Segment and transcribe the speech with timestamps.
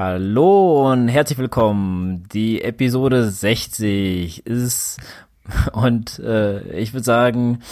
[0.00, 2.22] Hallo und herzlich willkommen.
[2.32, 5.00] Die Episode 60 ist
[5.72, 7.62] und äh, ich würde sagen,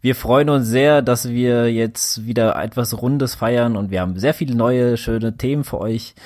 [0.00, 4.34] wir freuen uns sehr, dass wir jetzt wieder etwas Rundes feiern und wir haben sehr
[4.34, 6.16] viele neue, schöne Themen für euch.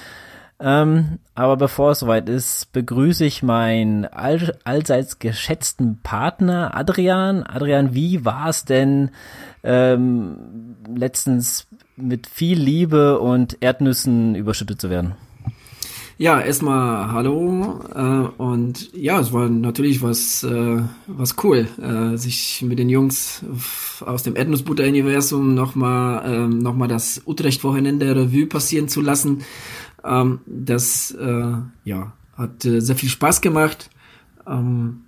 [0.61, 7.43] Ähm, aber bevor es soweit ist, begrüße ich meinen all, allseits geschätzten Partner Adrian.
[7.43, 9.11] Adrian, wie war es denn
[9.63, 15.17] ähm, letztens mit viel Liebe und Erdnüssen überschüttet zu werden?
[16.17, 22.63] Ja, erstmal hallo äh, und ja, es war natürlich was äh, was cool, äh, sich
[22.63, 23.45] mit den Jungs
[24.01, 29.43] aus dem Erdnussbutter-Universum nochmal ähm, noch das Utrecht-Wochenende Revue passieren zu lassen.
[30.05, 33.91] Ähm, das äh, ja hat äh, sehr viel Spaß gemacht.
[34.47, 35.01] Ähm,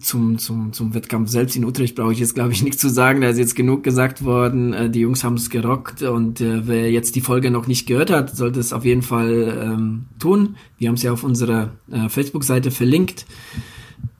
[0.00, 3.20] zum, zum, zum Wettkampf selbst in Utrecht brauche ich jetzt, glaube ich, nichts zu sagen.
[3.20, 4.72] Da ist jetzt genug gesagt worden.
[4.72, 8.10] Äh, die Jungs haben es gerockt und äh, wer jetzt die Folge noch nicht gehört
[8.10, 10.56] hat, sollte es auf jeden Fall ähm, tun.
[10.78, 13.26] Wir haben es ja auf unserer äh, Facebook-Seite verlinkt.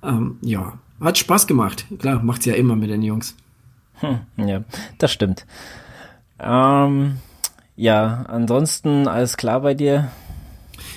[0.02, 1.86] Ähm, ja, hat Spaß gemacht.
[1.98, 3.36] Klar, macht's ja immer mit den Jungs.
[4.00, 4.64] Hm, ja,
[4.98, 5.46] das stimmt.
[6.38, 7.16] Ähm,
[7.76, 10.10] ja, ansonsten alles klar bei dir?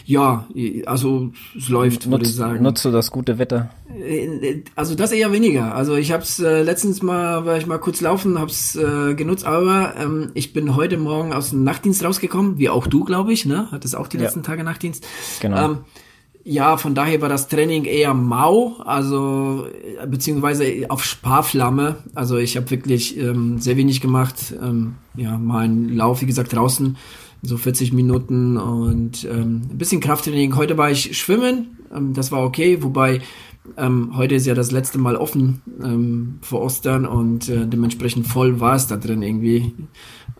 [0.09, 0.47] Ja,
[0.87, 2.63] also es läuft, würde ich sagen.
[2.63, 3.69] Nutzt du das gute Wetter?
[3.95, 5.75] Äh, also das eher weniger.
[5.75, 9.13] Also ich habe es äh, letztens mal, war ich mal kurz laufen, habe es äh,
[9.13, 13.31] genutzt, aber ähm, ich bin heute Morgen aus dem Nachtdienst rausgekommen, wie auch du, glaube
[13.33, 13.67] ich, ne?
[13.69, 14.23] Hattest auch die ja.
[14.23, 15.05] letzten Tage Nachtdienst.
[15.41, 15.63] Genau.
[15.63, 15.77] Ähm,
[16.43, 19.67] ja, von daher war das Training eher mau, also
[20.01, 21.97] äh, beziehungsweise auf Sparflamme.
[22.15, 24.55] Also ich habe wirklich ähm, sehr wenig gemacht.
[24.59, 26.97] Ähm, ja, mein Lauf, wie gesagt, draußen
[27.41, 30.55] so 40 Minuten und ähm, ein bisschen Krafttraining.
[30.55, 33.21] Heute war ich schwimmen, ähm, das war okay, wobei
[33.77, 38.59] ähm, heute ist ja das letzte Mal offen ähm, vor Ostern und äh, dementsprechend voll
[38.59, 39.73] war es da drin irgendwie.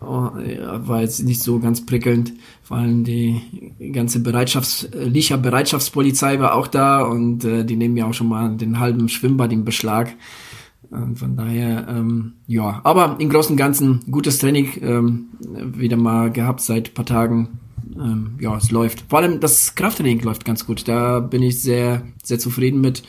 [0.00, 6.40] Oh, ja, war jetzt nicht so ganz prickelnd, vor allem die ganze Bereitschafts-, Licher Bereitschaftspolizei
[6.40, 9.64] war auch da und äh, die nehmen ja auch schon mal den halben Schwimmbad in
[9.64, 10.14] Beschlag.
[10.90, 16.32] Und von daher, ähm, ja, aber im Großen und Ganzen gutes Training ähm, wieder mal
[16.32, 17.60] gehabt seit paar Tagen.
[17.94, 19.04] Ähm, ja, es läuft.
[19.08, 20.88] Vor allem das Krafttraining läuft ganz gut.
[20.88, 23.02] Da bin ich sehr, sehr zufrieden mit.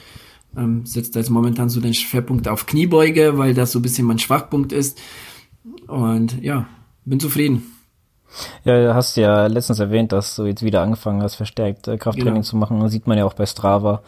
[0.55, 4.19] Ähm, setzt jetzt momentan so den Schwerpunkt auf Kniebeuge, weil das so ein bisschen mein
[4.19, 4.99] Schwachpunkt ist.
[5.87, 6.67] Und ja,
[7.05, 7.63] bin zufrieden.
[8.63, 12.35] Ja, du hast ja letztens erwähnt, dass du jetzt wieder angefangen hast, verstärkt äh, Krafttraining
[12.35, 12.45] genau.
[12.45, 12.79] zu machen.
[12.79, 14.03] Das sieht man ja auch bei Strava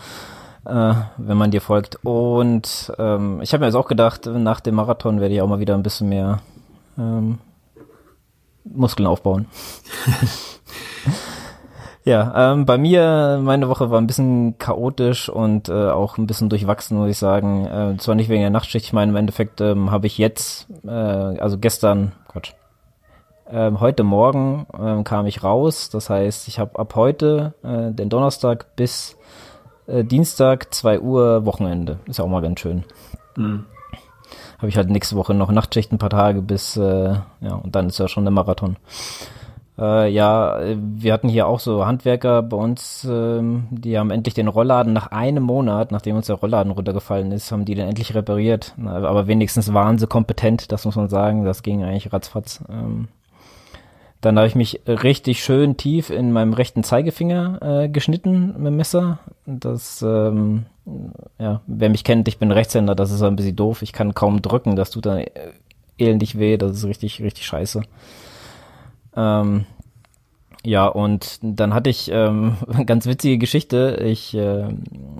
[0.65, 1.99] äh, wenn man dir folgt.
[2.03, 5.59] Und ähm, ich habe mir jetzt auch gedacht, nach dem Marathon werde ich auch mal
[5.59, 6.39] wieder ein bisschen mehr
[6.97, 7.39] ähm,
[8.63, 9.47] Muskeln aufbauen.
[12.05, 16.49] ja, ähm, bei mir, meine Woche war ein bisschen chaotisch und äh, auch ein bisschen
[16.49, 17.65] durchwachsen, muss ich sagen.
[17.65, 20.89] Äh, zwar nicht wegen der Nachtschicht, ich meine, im Endeffekt ähm, habe ich jetzt, äh,
[20.89, 22.53] also gestern, Quatsch,
[23.51, 25.89] ähm, heute Morgen ähm, kam ich raus.
[25.89, 29.17] Das heißt, ich habe ab heute, äh, den Donnerstag bis
[29.87, 31.99] äh, Dienstag, 2 Uhr, Wochenende.
[32.05, 32.83] Ist ja auch mal ganz schön.
[33.35, 33.65] Mhm.
[34.57, 37.87] Habe ich halt nächste Woche noch Nachtschicht ein paar Tage bis, äh, ja, und dann
[37.87, 38.77] ist ja schon der Marathon.
[39.77, 44.47] Äh, ja, wir hatten hier auch so Handwerker bei uns, ähm, die haben endlich den
[44.47, 48.75] Rollladen nach einem Monat, nachdem uns der Rollladen runtergefallen ist, haben die den endlich repariert.
[48.85, 51.43] Aber wenigstens waren sie kompetent, das muss man sagen.
[51.43, 52.63] Das ging eigentlich ratzfatz.
[52.69, 53.07] Ähm,
[54.23, 58.77] dann habe ich mich richtig schön tief in meinem rechten Zeigefinger äh, geschnitten mit dem
[58.77, 59.19] Messer.
[59.45, 60.65] Das, ähm,
[61.37, 63.81] ja, wer mich kennt, ich bin Rechtshänder, das ist ein bisschen doof.
[63.81, 65.29] Ich kann kaum drücken, das tut dann äh,
[65.97, 67.81] elendig weh, das ist richtig, richtig scheiße.
[69.17, 69.65] Ähm,
[70.65, 72.55] ja, und dann hatte ich ähm,
[72.85, 73.99] ganz witzige Geschichte.
[74.05, 74.69] Ich äh,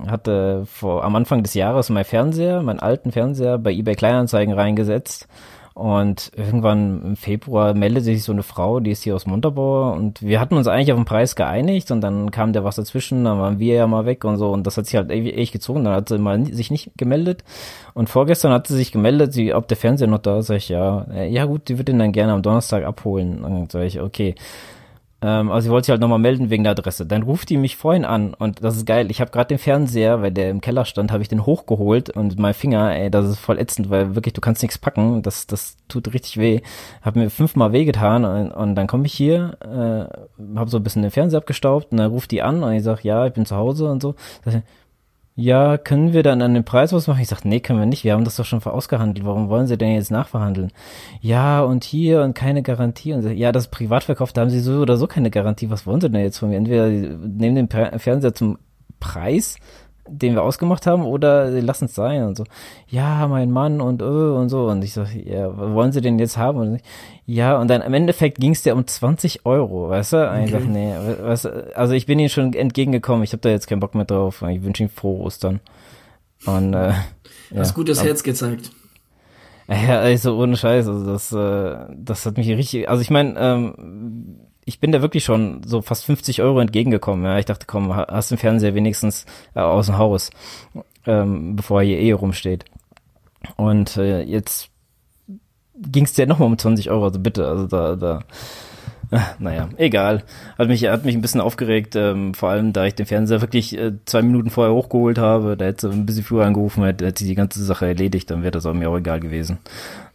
[0.07, 5.27] hatte vor am Anfang des Jahres mein Fernseher, meinen alten Fernseher bei eBay Kleinanzeigen reingesetzt
[5.73, 10.21] und irgendwann im Februar meldet sich so eine Frau, die ist hier aus Montabaur und
[10.21, 13.39] wir hatten uns eigentlich auf den Preis geeinigt und dann kam der was dazwischen, dann
[13.39, 14.51] waren wir ja mal weg und so.
[14.51, 17.43] Und das hat sich halt echt gezogen, dann hat sie mal sich nicht gemeldet.
[17.95, 20.69] Und vorgestern hat sie sich gemeldet, sie, ob der Fernseher noch da ist, sag ich
[20.69, 23.43] ja, ja gut, die wird ihn dann gerne am Donnerstag abholen.
[23.43, 24.35] Und dann sag ich, okay.
[25.23, 27.05] Ähm, also sie wollte sich halt nochmal melden wegen der Adresse.
[27.05, 29.09] Dann ruft die mich vorhin an und das ist geil.
[29.09, 32.37] Ich habe gerade den Fernseher, weil der im Keller stand, habe ich den hochgeholt und
[32.37, 35.21] mein Finger, ey, das ist voll ätzend, weil wirklich du kannst nichts packen.
[35.21, 36.61] Das das tut richtig weh.
[37.01, 41.03] Hab mir fünfmal wehgetan und, und dann komme ich hier, äh, habe so ein bisschen
[41.03, 43.55] den Fernseher abgestaubt und dann ruft die an und ich sag, ja, ich bin zu
[43.55, 44.15] Hause und so.
[44.43, 44.55] Das,
[45.35, 47.21] ja, können wir dann an den Preis was machen?
[47.21, 48.03] Ich sag, nee, können wir nicht.
[48.03, 49.25] Wir haben das doch schon ausgehandelt.
[49.25, 50.71] Warum wollen Sie denn jetzt nachverhandeln?
[51.21, 53.13] Ja, und hier und keine Garantie.
[53.13, 55.71] Und ja, das Privatverkauf, da haben Sie so oder so keine Garantie.
[55.71, 56.57] Was wollen Sie denn jetzt von mir?
[56.57, 58.59] Entweder nehmen den Fernseher zum
[58.99, 59.57] Preis
[60.07, 62.43] den wir ausgemacht haben, oder lass uns sein und so.
[62.87, 64.67] Ja, mein Mann und äh, und so.
[64.67, 66.59] Und ich so, ja, wollen Sie den jetzt haben?
[66.59, 66.81] Und ich,
[67.25, 70.29] ja, und dann im Endeffekt ging es dir um 20 Euro, weißt du?
[70.29, 73.49] Und ich sag, nee, weißt du, also ich bin ihm schon entgegengekommen, ich habe da
[73.49, 74.43] jetzt keinen Bock mehr drauf.
[74.49, 75.59] Ich wünsche ihm frohe Ostern.
[76.45, 78.71] Und äh, ja, Hast gutes Herz gezeigt.
[79.67, 84.41] Ja, also ohne Scheiß, also das, äh, das hat mich richtig, also ich meine, ähm,
[84.65, 87.25] ich bin da wirklich schon so fast 50 Euro entgegengekommen.
[87.25, 89.25] Ja, ich dachte, komm, hast den Fernseher wenigstens
[89.55, 90.29] äh, aus dem Haus,
[91.05, 92.65] ähm, bevor er hier eh rumsteht.
[93.57, 94.69] Und äh, jetzt
[95.75, 98.19] ging es dir nochmal um 20 Euro, also bitte, also da, da,
[99.11, 100.23] äh, naja, egal.
[100.57, 103.77] Hat mich, hat mich ein bisschen aufgeregt, ähm, vor allem da ich den Fernseher wirklich
[103.77, 107.35] äh, zwei Minuten vorher hochgeholt habe, da hätte ein bisschen früher angerufen, hätte, hätte die
[107.35, 109.57] ganze Sache erledigt, dann wäre das auch mir auch egal gewesen.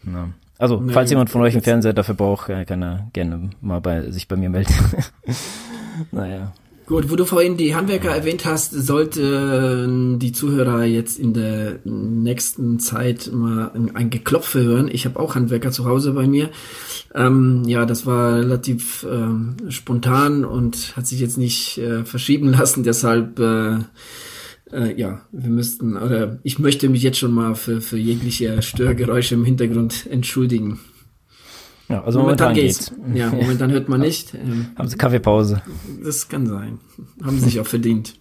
[0.05, 0.29] Ja.
[0.59, 4.11] Also, nee, falls jemand von euch einen Fernseher dafür braucht, kann er gerne mal bei,
[4.11, 4.75] sich bei mir melden.
[6.13, 6.53] naja.
[6.89, 12.81] Gut, wo du vorhin die Handwerker erwähnt hast, sollten die Zuhörer jetzt in der nächsten
[12.81, 14.89] Zeit mal ein Geklopfe hören.
[14.91, 16.49] Ich habe auch Handwerker zu Hause bei mir.
[17.15, 22.85] Ähm, ja, das war relativ ähm, spontan und hat sich jetzt nicht äh, verschieben lassen.
[22.85, 23.81] Deshalb äh,
[24.73, 29.35] äh, ja, wir müssten, oder ich möchte mich jetzt schon mal für, für jegliche Störgeräusche
[29.35, 30.81] im Hintergrund entschuldigen.
[31.89, 32.91] Ja, also momentan, momentan geht's.
[32.91, 33.19] geht's.
[33.19, 34.35] Ja, momentan hört man nicht.
[34.35, 35.63] Ähm, haben Sie Kaffeepause?
[36.05, 36.79] Das kann sein.
[37.23, 38.15] Haben Sie sich auch verdient.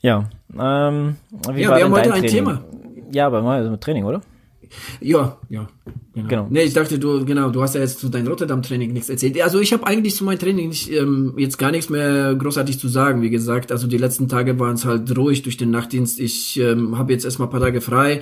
[0.00, 1.16] Ja, ähm,
[1.52, 2.30] wie ja, wir haben heute ein Training?
[2.30, 2.64] Thema.
[3.12, 4.20] Ja, aber mal mit Training, oder?
[5.00, 5.66] Ja, ja.
[6.14, 6.28] Genau.
[6.28, 6.46] genau.
[6.50, 9.40] Nee, ich dachte, du, genau, du hast ja jetzt zu deinem Rotterdam-Training nichts erzählt.
[9.42, 12.88] Also ich habe eigentlich zu meinem Training nicht, ähm, jetzt gar nichts mehr großartig zu
[12.88, 13.20] sagen.
[13.20, 16.20] Wie gesagt, also die letzten Tage waren es halt ruhig durch den Nachtdienst.
[16.20, 18.20] Ich ähm, habe jetzt erstmal ein paar Tage frei.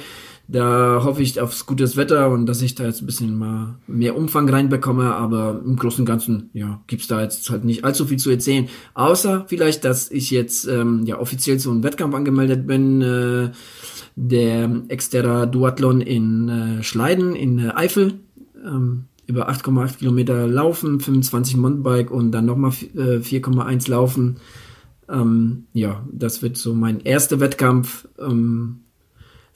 [0.49, 4.16] Da hoffe ich aufs gutes Wetter und dass ich da jetzt ein bisschen mal mehr
[4.16, 8.19] Umfang reinbekomme, aber im Großen und Ganzen, ja, gibt's da jetzt halt nicht allzu viel
[8.19, 8.69] zu erzählen.
[8.94, 13.02] Außer vielleicht, dass ich jetzt ähm, ja offiziell zu einem Wettkampf angemeldet bin.
[13.02, 13.50] Äh,
[14.17, 18.20] der Exterra Duathlon in äh, Schleiden in äh, Eifel.
[18.64, 24.37] Ähm, über 8,8 Kilometer laufen, 25 Mountainbike und dann nochmal äh, 4,1 laufen.
[25.09, 28.09] Ähm, ja, das wird so mein erster Wettkampf.
[28.19, 28.81] Ähm,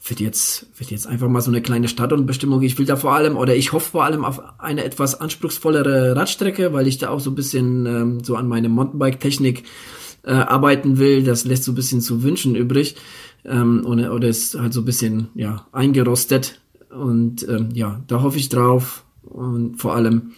[0.05, 2.61] wird jetzt, wird jetzt einfach mal so eine kleine Stadtbestimmung.
[2.61, 6.71] Ich will da vor allem, oder ich hoffe vor allem auf eine etwas anspruchsvollere Radstrecke,
[6.71, 9.63] weil ich da auch so ein bisschen ähm, so an meine Mountainbike-Technik
[10.27, 11.23] äh, arbeiten will.
[11.23, 12.95] Das lässt so ein bisschen zu wünschen übrig
[13.45, 16.59] ähm, oder, oder ist halt so ein bisschen ja eingerostet
[16.89, 20.33] und ähm, ja, da hoffe ich drauf und vor allem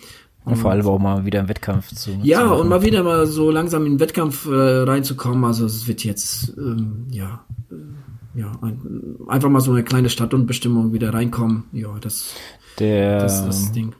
[0.45, 2.11] und vor allem auch mal wieder im Wettkampf zu.
[2.23, 5.43] Ja, zu und mal wieder mal so langsam in den Wettkampf äh, reinzukommen.
[5.43, 10.93] Also es wird jetzt ähm, ja äh, ja ein, einfach mal so eine kleine Stadtundbestimmung
[10.93, 11.65] wieder reinkommen.
[11.71, 12.33] Ja, das
[12.79, 13.93] der das, das Ding.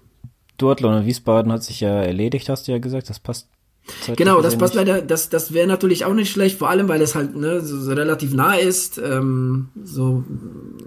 [0.58, 3.10] Duathlon in Wiesbaden hat sich ja erledigt, hast du ja gesagt.
[3.10, 3.48] Das passt
[4.16, 7.16] Genau, das passt leider, das, das wäre natürlich auch nicht schlecht, vor allem, weil es
[7.16, 8.98] halt ne, so, so relativ nah ist.
[8.98, 10.24] Ähm, so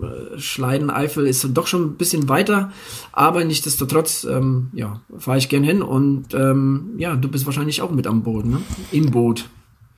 [0.02, 2.72] äh, Schleiden-Eifel ist doch schon ein bisschen weiter,
[3.12, 7.90] aber nichtsdestotrotz, ähm, ja, fahre ich gern hin und ähm, ja, du bist wahrscheinlich auch
[7.90, 8.60] mit am Boot, ne?
[8.90, 9.49] Im Boot.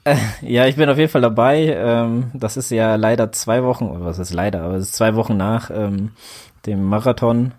[0.05, 1.75] Äh, ja, ich bin auf jeden Fall dabei.
[1.77, 5.15] Ähm, das ist ja leider zwei Wochen, oder was ist leider, aber es ist zwei
[5.15, 6.11] Wochen nach ähm,
[6.67, 7.53] dem Marathon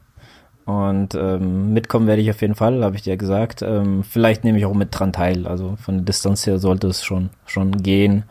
[0.65, 3.61] und ähm, mitkommen werde ich auf jeden Fall, habe ich dir gesagt.
[3.61, 5.45] Ähm, vielleicht nehme ich auch mit dran teil.
[5.47, 8.23] Also von der Distanz her sollte es schon, schon gehen.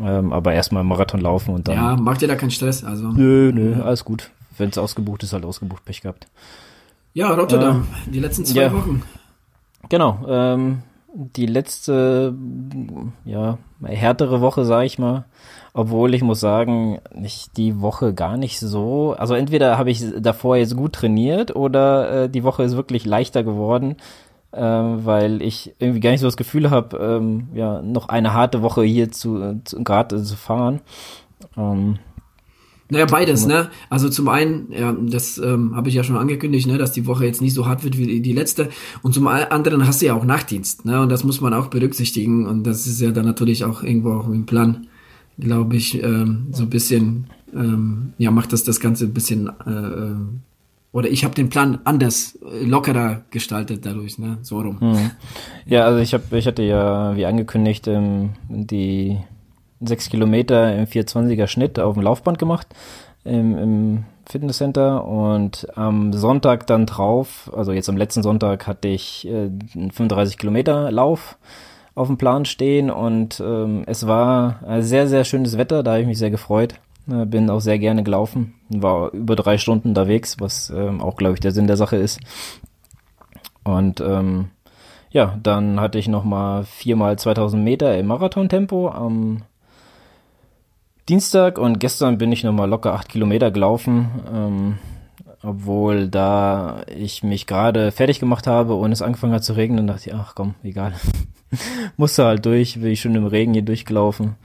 [0.00, 1.76] Ähm, aber erstmal Marathon laufen und dann.
[1.76, 2.82] Ja, macht dir da keinen Stress.
[2.82, 3.08] Also.
[3.08, 4.30] Nö, nö, alles gut.
[4.58, 6.26] Wenn es ausgebucht ist, halt ausgebucht, Pech gehabt.
[7.14, 9.02] Ja, Rotterdam, äh, die letzten zwei ja, Wochen.
[9.88, 10.82] Genau, ähm,
[11.14, 12.34] die letzte,
[13.24, 15.24] ja, härtere Woche, sag ich mal.
[15.74, 19.14] Obwohl ich muss sagen, nicht die Woche gar nicht so.
[19.16, 23.42] Also entweder habe ich davor jetzt gut trainiert oder äh, die Woche ist wirklich leichter
[23.42, 23.96] geworden,
[24.52, 28.60] äh, weil ich irgendwie gar nicht so das Gefühl habe, ähm, ja, noch eine harte
[28.60, 30.82] Woche hier zu, zu gerade zu fahren.
[31.56, 31.98] Ähm,
[32.90, 33.70] naja, beides, ne?
[33.88, 37.24] Also zum einen, ja, das ähm, habe ich ja schon angekündigt, ne, dass die Woche
[37.24, 38.68] jetzt nicht so hart wird wie die letzte.
[39.00, 41.00] Und zum anderen hast du ja auch Nachtdienst, ne?
[41.00, 42.46] Und das muss man auch berücksichtigen.
[42.46, 44.88] Und das ist ja dann natürlich auch irgendwo auch im Plan
[45.38, 49.70] glaube ich, ähm, so ein bisschen, ähm, ja, macht das das Ganze ein bisschen, äh,
[49.70, 50.16] äh
[50.94, 54.78] oder ich habe den Plan anders, äh, lockerer gestaltet dadurch, ne, so rum.
[54.80, 55.10] Hm.
[55.64, 59.18] Ja, also ich habe, ich hatte ja, wie angekündigt, ähm, die
[59.80, 62.68] sechs Kilometer im 420er Schnitt auf dem Laufband gemacht
[63.24, 69.26] im, im Fitnesscenter und am Sonntag dann drauf, also jetzt am letzten Sonntag hatte ich
[69.26, 71.36] äh, einen 35 Kilometer Lauf
[71.94, 76.06] auf dem Plan stehen und ähm, es war sehr, sehr schönes Wetter, da habe ich
[76.06, 76.74] mich sehr gefreut.
[77.10, 81.34] Äh, bin auch sehr gerne gelaufen, war über drei Stunden unterwegs, was ähm, auch, glaube
[81.34, 82.20] ich, der Sinn der Sache ist.
[83.64, 84.50] Und ähm,
[85.10, 89.42] ja, dann hatte ich nochmal viermal 2000 Meter im Marathontempo am
[91.08, 94.78] Dienstag und gestern bin ich nochmal locker acht Kilometer gelaufen, ähm,
[95.42, 100.10] obwohl da ich mich gerade fertig gemacht habe und es angefangen hat zu regnen, dachte
[100.10, 100.94] ich, ach komm, egal.
[101.96, 104.36] Musste halt durch, bin ich schon im Regen hier durchgelaufen.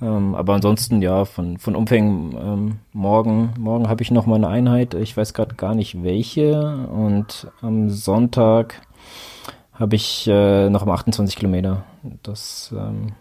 [0.00, 4.48] Ähm, aber ansonsten, ja, von, von Umfängen, ähm, morgen, morgen habe ich noch mal eine
[4.48, 8.82] Einheit, ich weiß gerade gar nicht welche und am Sonntag
[9.72, 11.84] habe ich äh, noch mal 28 Kilometer.
[12.22, 13.12] Das ähm,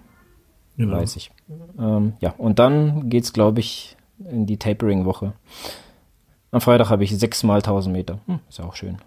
[0.75, 0.97] genau.
[0.97, 1.31] weiß ich.
[1.79, 3.95] Ähm, ja, und dann geht's, glaube ich,
[4.29, 5.33] in die Tapering-Woche.
[6.51, 8.19] Am Freitag habe ich sechs mal 1000 Meter.
[8.27, 8.97] Hm, ist ja auch schön.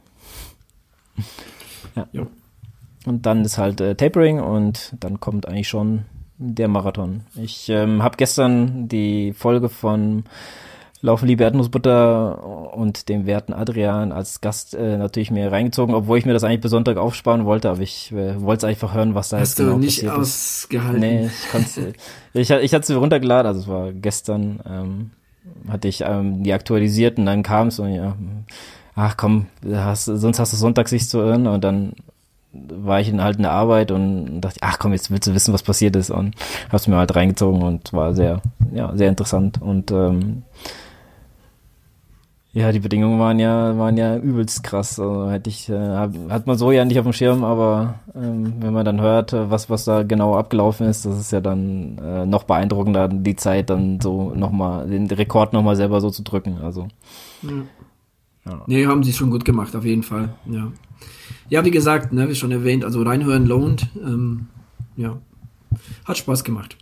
[1.95, 2.07] ja.
[2.13, 2.27] ja.
[3.07, 6.07] Und dann ist halt äh, Tapering und dann kommt eigentlich schon
[6.39, 7.23] der Marathon.
[7.37, 10.25] Ich ähm, habe gestern die Folge von
[11.03, 16.25] Laufen liebe Erdnussbutter und dem werten Adrian als Gast äh, natürlich mir reingezogen, obwohl ich
[16.25, 19.39] mir das eigentlich bis Sonntag aufsparen wollte, aber ich äh, wollte einfach hören, was da
[19.39, 20.19] Hast jetzt genau passiert ist.
[20.19, 21.01] Hast du nicht ausgehalten?
[21.01, 21.79] Nee, ich kann's,
[22.33, 25.11] ich, ich hatte sie runtergeladen, also es war gestern, ähm,
[25.69, 28.17] hatte ich ähm, die aktualisiert und dann kam es und ja,
[28.95, 31.93] ach komm, hast, sonst hast du Sonntag sich zu irren und dann
[32.53, 35.53] war ich in halt in der Arbeit und dachte, ach komm, jetzt willst du wissen,
[35.53, 36.35] was passiert ist und
[36.71, 40.45] hab's mir halt reingezogen und war sehr, ja, sehr interessant und ähm,
[42.55, 45.01] ja, die Bedingungen waren ja, waren ja übelst krass.
[45.01, 45.75] Also hätte ich, äh,
[46.31, 49.69] hat man so ja nicht auf dem Schirm, aber ähm, wenn man dann hört, was,
[49.71, 54.01] was da genau abgelaufen ist, das ist ja dann äh, noch beeindruckender, die Zeit dann
[54.01, 56.59] so nochmal, den Rekord nochmal selber so zu drücken.
[56.63, 56.87] Also.
[57.43, 57.51] Ja.
[58.47, 58.63] ja.
[58.69, 60.35] Nee, haben sie schon gut gemacht, auf jeden Fall.
[60.47, 60.71] Ja.
[61.49, 63.89] Ja, wie gesagt, ne, wie schon erwähnt, also reinhören lohnt.
[63.97, 64.47] Ähm,
[64.97, 65.19] ja,
[66.05, 66.77] hat Spaß gemacht.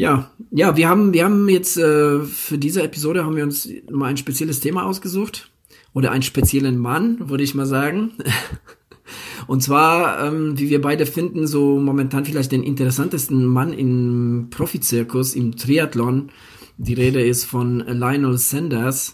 [0.00, 0.30] Ja.
[0.50, 4.16] Ja, wir haben, wir haben jetzt äh, für diese Episode haben wir uns mal ein
[4.16, 5.50] spezielles Thema ausgesucht
[5.92, 8.12] oder einen speziellen Mann, würde ich mal sagen.
[9.46, 15.34] Und zwar, ähm, wie wir beide finden, so momentan vielleicht den interessantesten Mann im Profizirkus,
[15.34, 16.30] im Triathlon.
[16.78, 19.12] Die Rede ist von Lionel Sanders.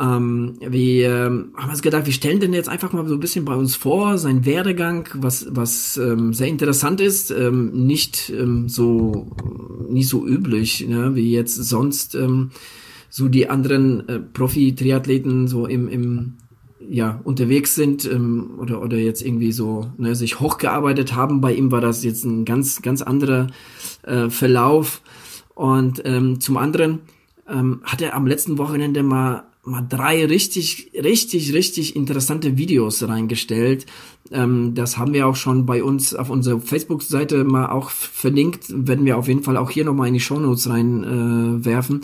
[0.00, 3.44] Ähm, wir ähm, haben uns gedacht, wir stellen den jetzt einfach mal so ein bisschen
[3.44, 9.26] bei uns vor, sein Werdegang, was, was ähm, sehr interessant ist, ähm, nicht ähm, so
[9.90, 12.50] nicht so üblich, ne, wie jetzt sonst ähm,
[13.10, 16.34] so die anderen äh, Profi-Triathleten so im, im
[16.88, 21.40] ja, unterwegs sind ähm, oder, oder jetzt irgendwie so ne, sich hochgearbeitet haben.
[21.40, 23.48] Bei ihm war das jetzt ein ganz, ganz anderer
[24.02, 25.02] äh, Verlauf.
[25.54, 27.00] Und ähm, zum anderen
[27.46, 33.86] ähm, hat er am letzten Wochenende mal mal drei richtig, richtig, richtig interessante Videos reingestellt.
[34.30, 38.66] Ähm, das haben wir auch schon bei uns auf unserer Facebook-Seite mal auch verlinkt.
[38.68, 42.02] Werden wir auf jeden Fall auch hier nochmal in die Shownotes reinwerfen.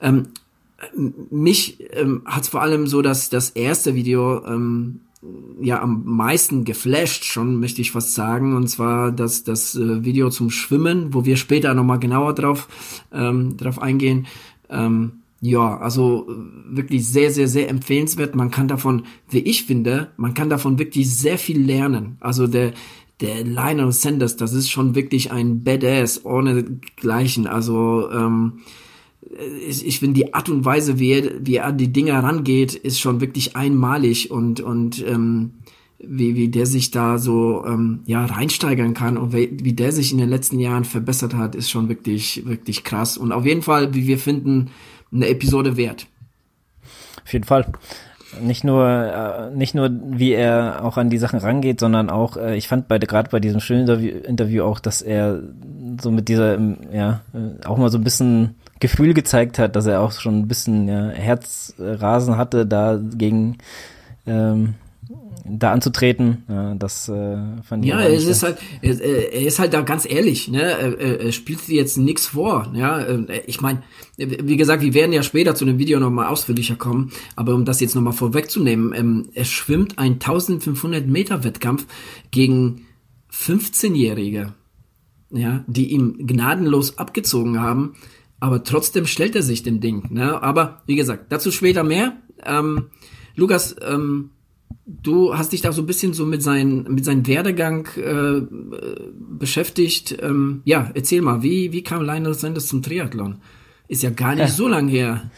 [0.00, 0.28] Äh, ähm,
[1.30, 5.00] mich ähm, hat vor allem so, dass das erste Video ähm,
[5.60, 8.56] ja am meisten geflasht schon, möchte ich fast sagen.
[8.56, 12.68] Und zwar das, das äh, Video zum Schwimmen, wo wir später nochmal genauer drauf,
[13.12, 14.26] ähm, drauf eingehen.
[14.70, 18.34] Ähm, ja, also äh, wirklich sehr, sehr, sehr empfehlenswert.
[18.34, 22.16] Man kann davon, wie ich finde, man kann davon wirklich sehr viel lernen.
[22.20, 22.72] Also der,
[23.20, 26.64] der Lionel Sanders, das ist schon wirklich ein Badass ohne
[26.96, 27.46] Gleichen.
[27.46, 28.60] Also ähm,
[29.66, 32.74] ich, ich finde die Art und Weise, wie er, wie er an die Dinger rangeht,
[32.74, 35.52] ist schon wirklich einmalig und und ähm,
[36.02, 40.12] wie, wie der sich da so ähm, ja reinsteigern kann und wie, wie der sich
[40.12, 43.94] in den letzten Jahren verbessert hat, ist schon wirklich wirklich krass und auf jeden Fall,
[43.94, 44.70] wie wir finden,
[45.12, 46.06] eine Episode wert.
[47.24, 47.66] Auf jeden Fall.
[48.40, 52.56] Nicht nur, äh, nicht nur, wie er auch an die Sachen rangeht, sondern auch, äh,
[52.56, 55.40] ich fand bei gerade bei diesem schönen Interview, Interview auch, dass er
[56.00, 59.86] so mit dieser, ähm, ja, äh, auch mal so ein bisschen Gefühl gezeigt hat, dass
[59.86, 63.58] er auch schon ein bisschen ja, Herzrasen hatte da gegen
[64.26, 64.74] ähm,
[65.44, 69.72] da anzutreten, ja, das äh, fand ich Ja, es ist halt, er, er, ist halt
[69.72, 70.62] da ganz ehrlich, ne?
[70.62, 73.00] Er, er spielt jetzt nichts vor, ja.
[73.00, 73.82] Äh, ich meine,
[74.16, 77.80] wie gesagt, wir werden ja später zu dem Video nochmal ausführlicher kommen, aber um das
[77.80, 81.86] jetzt nochmal vorwegzunehmen, ähm, er schwimmt ein 1500 Meter Wettkampf
[82.30, 82.86] gegen
[83.32, 84.54] 15-Jährige,
[85.30, 87.94] ja, die ihm gnadenlos abgezogen haben,
[88.40, 90.42] aber trotzdem stellt er sich dem Ding, ne?
[90.42, 92.16] Aber wie gesagt, dazu später mehr.
[92.44, 92.86] Ähm,
[93.36, 94.30] Lukas, ähm,
[95.02, 98.42] du hast dich da so ein bisschen so mit, sein, mit seinem Werdegang äh,
[99.38, 100.16] beschäftigt.
[100.20, 103.36] Ähm, ja, erzähl mal, wie, wie kam Lionel Sanders zum Triathlon?
[103.88, 104.48] Ist ja gar nicht ja.
[104.48, 105.30] so lang her.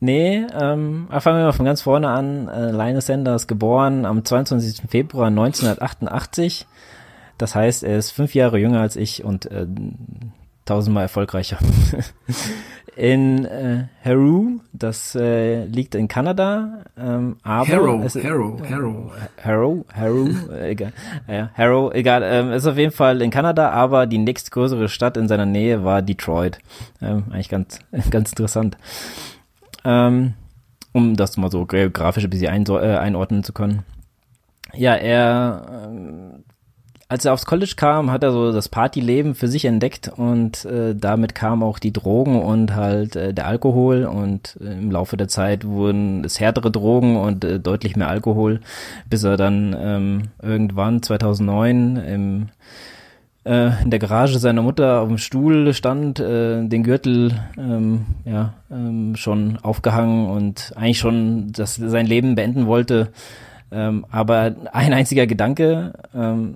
[0.00, 2.48] Nee, ähm, fangen wir mal von ganz vorne an.
[2.48, 4.90] Äh, Lionel Sanders geboren am 22.
[4.90, 6.66] Februar 1988.
[7.38, 9.66] Das heißt, er ist fünf Jahre jünger als ich und äh,
[10.64, 11.58] tausendmal erfolgreicher.
[12.96, 19.12] in äh, Haru, das äh, liegt in Kanada, ähm, aber Harrow, es, Harrow, Harrow.
[19.42, 20.92] Harrow, Harrow, äh, egal,
[21.26, 25.28] ja, Harrow, egal, ähm, ist auf jeden Fall in Kanada, aber die nächstgrößere Stadt in
[25.28, 26.58] seiner Nähe war Detroit.
[27.00, 27.78] Ähm, eigentlich ganz,
[28.10, 28.76] ganz interessant.
[29.84, 30.34] Ähm,
[30.92, 33.84] um das mal so geografisch ein bisschen ein, äh, einordnen zu können.
[34.74, 36.44] Ja, er, ähm,
[37.12, 40.94] als er aufs College kam, hat er so das Partyleben für sich entdeckt und äh,
[40.96, 45.28] damit kam auch die Drogen und halt äh, der Alkohol und äh, im Laufe der
[45.28, 48.60] Zeit wurden es härtere Drogen und äh, deutlich mehr Alkohol,
[49.10, 52.48] bis er dann ähm, irgendwann 2009 im
[53.44, 58.54] äh, in der Garage seiner Mutter auf dem Stuhl stand, äh, den Gürtel ähm, ja
[58.70, 63.08] ähm, schon aufgehangen und eigentlich schon das sein Leben beenden wollte.
[63.70, 66.54] Ähm, aber ein einziger Gedanke ähm,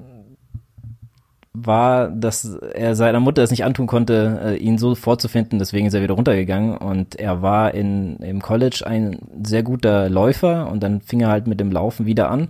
[1.64, 5.94] war, dass er seiner Mutter es nicht antun konnte, äh, ihn so vorzufinden, deswegen ist
[5.94, 11.00] er wieder runtergegangen und er war in, im College ein sehr guter Läufer und dann
[11.00, 12.48] fing er halt mit dem Laufen wieder an.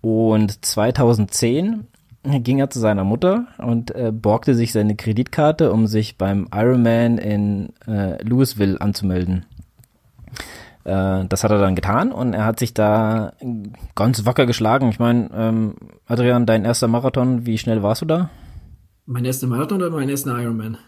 [0.00, 1.84] Und 2010
[2.24, 7.18] ging er zu seiner Mutter und äh, borgte sich seine Kreditkarte, um sich beim Ironman
[7.18, 9.44] in äh, Louisville anzumelden.
[10.88, 13.34] Äh, das hat er dann getan und er hat sich da
[13.94, 14.88] ganz wacker geschlagen.
[14.88, 15.74] Ich meine, ähm,
[16.06, 18.30] Adrian, dein erster Marathon, wie schnell warst du da?
[19.04, 20.78] Mein erster Marathon oder mein erster Ironman?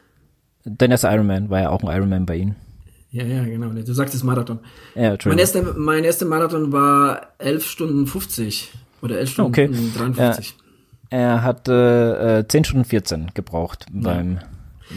[0.64, 2.57] Dein erster Ironman war ja auch ein Ironman bei Ihnen.
[3.11, 3.71] Ja, ja, genau.
[3.71, 4.61] Du sagtest Marathon.
[4.95, 9.69] Ja, mein, erster, mein erster Marathon war 11 Stunden 50 oder 11 Stunden okay.
[9.97, 10.54] 53.
[11.11, 14.00] Er, er hat äh, 10 Stunden 14 gebraucht ja.
[14.00, 14.38] beim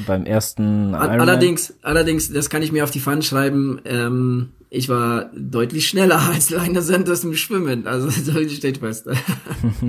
[0.07, 1.21] beim ersten Ironman.
[1.21, 3.79] Allerdings, allerdings, das kann ich mir auf die Pfanne schreiben.
[3.85, 7.87] Ähm, ich war deutlich schneller als Leiner Sanders im Schwimmen.
[7.87, 9.07] Also so steht fest.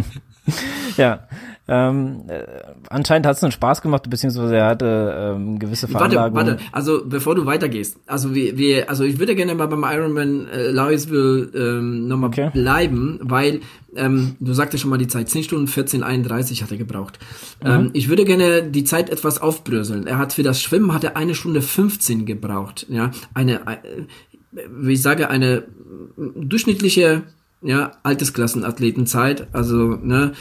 [0.97, 1.27] ja.
[1.67, 2.45] Ähm, äh,
[2.91, 6.37] anscheinend hat es einen Spaß gemacht, beziehungsweise er hatte ähm, gewisse Veranlagung.
[6.37, 9.83] Warte, warte, also bevor du weitergehst, also wir, wir also ich würde gerne mal beim
[9.83, 12.51] Ironman äh, Louisville ähm, nochmal okay.
[12.53, 13.63] bleiben, weil
[13.97, 17.19] ähm, du sagtest schon mal die Zeit, 10 Stunden 14,31 hat er gebraucht.
[17.63, 17.71] Mhm.
[17.71, 20.07] Ähm, ich würde gerne die Zeit etwas aufbröseln.
[20.07, 22.85] Er hat für das Schwimmen hat er eine Stunde 15 gebraucht.
[22.91, 24.03] Ja, eine, äh,
[24.55, 25.65] wie ich sage, eine
[26.17, 27.23] durchschnittliche
[27.63, 29.49] ja, Altersklassenathletenzeit.
[29.53, 30.33] Also, ne,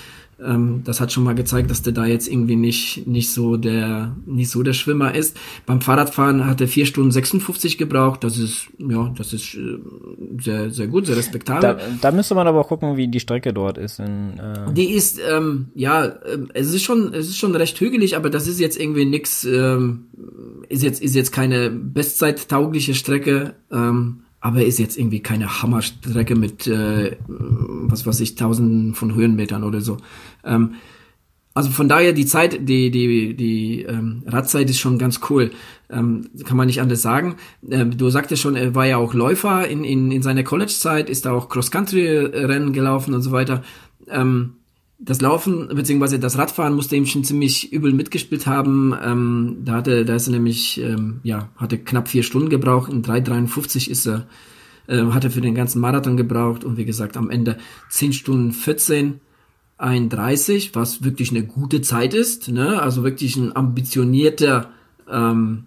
[0.46, 4.16] ähm, das hat schon mal gezeigt, dass der da jetzt irgendwie nicht, nicht so der,
[4.26, 5.38] nicht so der Schwimmer ist.
[5.66, 8.24] Beim Fahrradfahren hat er vier Stunden 56 gebraucht.
[8.24, 9.80] Das ist, ja, das ist äh,
[10.40, 11.62] sehr, sehr gut, sehr respektabel.
[11.62, 14.00] Da, da müsste man aber auch gucken, wie die Strecke dort ist.
[14.00, 18.16] In, äh die ist, ähm, ja, äh, es ist schon, es ist schon recht hügelig,
[18.16, 20.06] aber das ist jetzt irgendwie nix, ähm,
[20.70, 23.56] ist jetzt, ist jetzt keine bestzeittaugliche Strecke.
[23.72, 29.64] Ähm, aber ist jetzt irgendwie keine Hammerstrecke mit, äh, was weiß ich, tausenden von Höhenmetern
[29.64, 30.00] oder so.
[30.44, 30.76] Ähm,
[31.56, 35.52] also von daher die Zeit, die die die ähm, Radzeit ist schon ganz cool,
[35.90, 37.36] ähm, kann man nicht anders sagen.
[37.70, 41.26] Ähm, du sagtest schon, er war ja auch Läufer in in, in seiner College-Zeit, ist
[41.26, 43.64] da auch Cross-Country-Rennen gelaufen und so weiter.
[44.10, 44.54] Ähm,
[45.06, 48.96] das Laufen beziehungsweise das Radfahren musste ihm schon ziemlich übel mitgespielt haben.
[49.04, 52.92] Ähm, da hatte, da ist er nämlich, ähm, ja, hatte knapp vier Stunden gebraucht.
[52.92, 54.28] In 3,53 ist er,
[54.88, 57.58] äh, hat er für den ganzen Marathon gebraucht und wie gesagt am Ende
[57.90, 59.20] 10 Stunden 14.
[59.84, 62.82] 31, was wirklich eine gute Zeit ist, ne?
[62.82, 64.70] Also wirklich ein ambitionierter
[65.12, 65.66] ähm,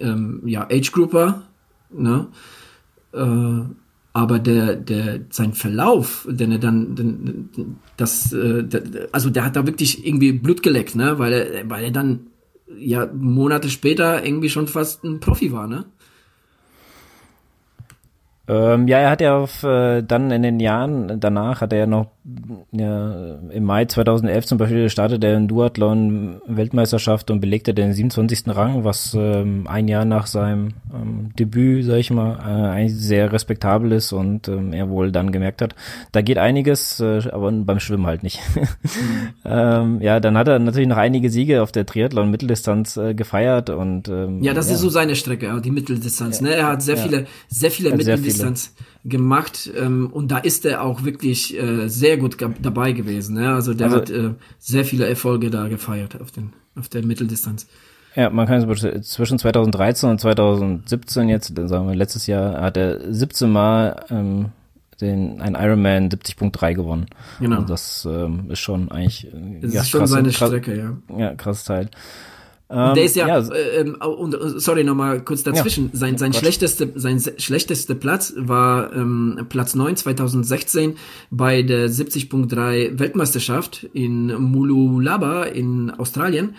[0.00, 1.42] ähm, ja, Age-Grouper,
[1.90, 2.26] ne?
[3.12, 3.62] Äh,
[4.12, 9.56] aber der, der, sein Verlauf, denn er dann, denn, das, äh, der, also der hat
[9.56, 12.28] da wirklich irgendwie Blut geleckt, ne, weil er, weil er dann
[12.78, 15.84] ja Monate später irgendwie schon fast ein Profi war, ne?
[18.46, 21.86] Ähm, ja, er hat ja auf, äh, dann in den Jahren danach hat er ja
[21.86, 22.10] noch
[22.72, 28.44] ja, im Mai 2011 zum Beispiel startete er in Duathlon Weltmeisterschaft und belegte den 27.
[28.46, 33.30] Rang, was ähm, ein Jahr nach seinem ähm, Debüt, sag ich mal, äh, eigentlich sehr
[33.30, 35.74] respektabel ist und ähm, er wohl dann gemerkt hat,
[36.12, 38.40] da geht einiges, äh, aber beim Schwimmen halt nicht.
[39.44, 43.68] ähm, ja, dann hat er natürlich noch einige Siege auf der Triathlon Mitteldistanz äh, gefeiert
[43.68, 44.76] und ähm, ja, das ja.
[44.76, 46.40] ist so seine Strecke, die Mitteldistanz.
[46.40, 46.46] Ja.
[46.46, 47.02] Ne, er hat sehr ja.
[47.02, 48.64] viele, sehr viele Mitteldistanz.
[48.64, 53.34] Sehr viele gemacht ähm, und da ist er auch wirklich äh, sehr gut dabei gewesen.
[53.34, 53.52] Ne?
[53.52, 57.66] Also der also, hat äh, sehr viele Erfolge da gefeiert auf, den, auf der Mitteldistanz.
[58.16, 63.12] Ja, man kann es zwischen 2013 und 2017 jetzt, sagen wir letztes Jahr, hat er
[63.12, 64.46] 17 Mal ähm,
[65.00, 67.06] den ein Ironman 70.3 gewonnen.
[67.40, 67.58] Genau.
[67.58, 69.28] Und das ähm, ist schon eigentlich
[69.60, 71.18] das ja, ist schon krass, seine krass, Strecke, ja.
[71.18, 71.90] Ja, krasses Teil.
[72.74, 75.90] Ähm, der ist ja, ja äh, ähm, und, sorry nochmal kurz dazwischen.
[75.92, 75.98] Ja.
[75.98, 80.96] Sein sein oh schlechteste sein schlechteste Platz war ähm, Platz 9 2016
[81.30, 86.56] bei der 70.3 Weltmeisterschaft in Mululaba in Australien.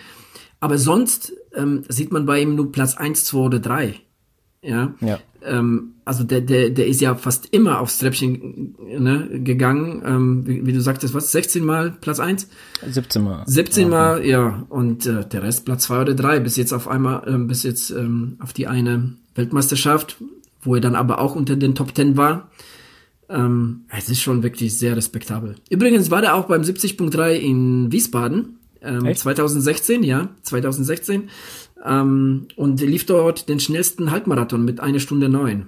[0.59, 3.95] Aber sonst ähm, sieht man bei ihm nur Platz eins, zwei oder drei.
[4.61, 4.93] Ja.
[5.01, 5.19] Ja.
[5.45, 10.03] Ähm, also der, der, der ist ja fast immer aufs Treppchen ne, gegangen.
[10.05, 11.31] Ähm, wie, wie du sagtest, was?
[11.31, 12.47] 16 Mal Platz eins
[12.87, 13.43] 17 Mal.
[13.45, 14.65] 17 Mal, ja.
[14.69, 17.89] Und äh, der Rest Platz zwei oder drei bis jetzt auf einmal, ähm, bis jetzt
[17.91, 20.17] ähm, auf die eine Weltmeisterschaft,
[20.61, 22.49] wo er dann aber auch unter den Top Ten war.
[23.27, 25.55] Ähm, es ist schon wirklich sehr respektabel.
[25.69, 28.59] Übrigens war der auch beim 70.3 in Wiesbaden.
[28.81, 29.21] Ähm, Echt?
[29.21, 31.29] 2016, ja, 2016.
[31.85, 35.67] Ähm, und lief dort den schnellsten Halbmarathon mit einer Stunde neun.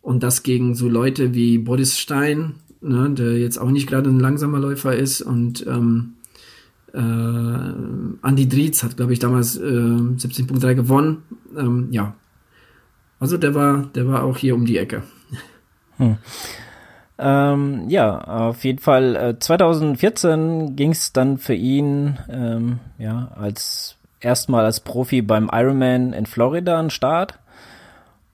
[0.00, 4.20] Und das gegen so Leute wie Boris Stein, ne, der jetzt auch nicht gerade ein
[4.20, 6.14] langsamer Läufer ist und ähm,
[6.92, 11.22] äh, Andy Drietz hat, glaube ich, damals äh, 17.3 gewonnen.
[11.56, 12.14] Ähm, ja.
[13.18, 15.02] Also der war, der war auch hier um die Ecke.
[17.16, 19.16] Ähm, ja, auf jeden Fall.
[19.16, 26.12] Äh, 2014 ging es dann für ihn ähm, ja als erstmal als Profi beim Ironman
[26.12, 27.38] in Florida den Start.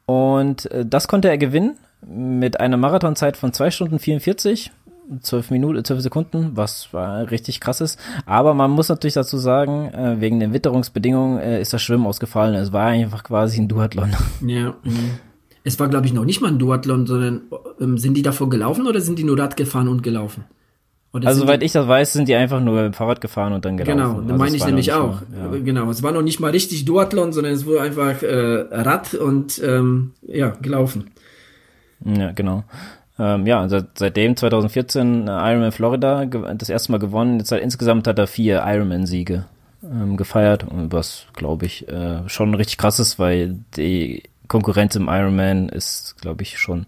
[0.06, 1.76] Und äh, das konnte er gewinnen
[2.06, 4.72] mit einer Marathonzeit von 2 Stunden 44,
[5.20, 7.98] 12 Minuten, 12 Sekunden, was war richtig krass ist.
[8.26, 12.54] Aber man muss natürlich dazu sagen, äh, wegen den Witterungsbedingungen äh, ist das Schwimmen ausgefallen.
[12.54, 14.14] Es war einfach quasi ein Duathlon.
[14.46, 14.74] Ja.
[14.82, 15.18] mhm.
[15.62, 17.42] Es war, glaube ich, noch nicht mal ein Duathlon, sondern
[17.80, 20.44] ähm, sind die davor gelaufen oder sind die nur Rad gefahren und gelaufen?
[21.12, 23.76] Also soweit ich das weiß, sind die einfach nur mit dem Fahrrad gefahren und dann
[23.76, 23.98] gelaufen.
[23.98, 25.20] Genau, Also meine ich nämlich auch.
[25.32, 25.58] mal- ja.
[25.64, 29.60] Genau, es war noch nicht mal richtig Duathlon, sondern es wurde einfach äh, Rad und
[29.64, 31.10] ähm, ja, gelaufen.
[32.04, 32.64] Ja, genau.
[33.18, 37.38] Ähm, ja, seit, seitdem 2014 äh, Ironman Florida das erste Mal gewonnen.
[37.38, 39.44] Jetzt hat, insgesamt hat er vier Ironman-Siege
[39.82, 45.68] ähm, gefeiert, was glaube ich äh, schon richtig krass ist, weil die Konkurrenz im Ironman
[45.68, 46.86] ist, glaube ich, schon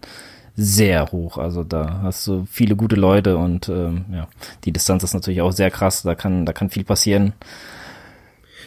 [0.55, 1.37] sehr hoch.
[1.37, 4.27] Also da hast du viele gute Leute und ähm, ja,
[4.63, 6.03] die Distanz ist natürlich auch sehr krass.
[6.03, 7.33] Da kann, da kann viel passieren.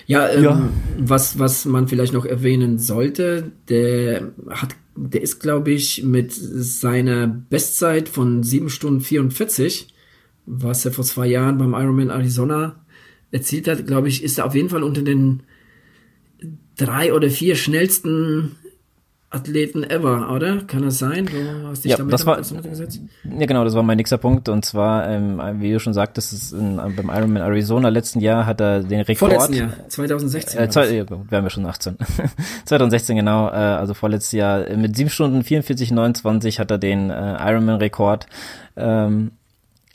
[0.07, 0.69] Ja, ähm, Ja.
[0.99, 7.27] Was, was man vielleicht noch erwähnen sollte, der hat, der ist, glaube ich, mit seiner
[7.27, 9.89] Bestzeit von 7 Stunden 44,
[10.47, 12.77] was er vor zwei Jahren beim Ironman Arizona
[13.33, 15.43] erzielt hat, glaube ich, ist er auf jeden Fall unter den
[16.77, 18.57] drei oder vier schnellsten
[19.29, 20.59] Athleten ever, oder?
[20.67, 21.27] Kann das sein?
[21.27, 23.01] Du hast dich Ja, damit das war- auseinandergesetzt?
[23.25, 24.49] Ja, genau, das war mein nächster Punkt.
[24.49, 28.61] Und zwar, ähm, wie du schon sagtest, ist in, beim Ironman Arizona letzten Jahr hat
[28.61, 29.33] er den Rekord.
[29.33, 30.61] Vorletzten Jahr, 2016.
[30.61, 31.97] Äh, zwei, ja, gut, wären wir schon 18.
[32.67, 37.11] 2016 genau, äh, also vorletztes Jahr äh, mit 7 Stunden 44, 29 hat er den
[37.11, 38.27] äh, Ironman-Rekord
[38.77, 39.33] ähm,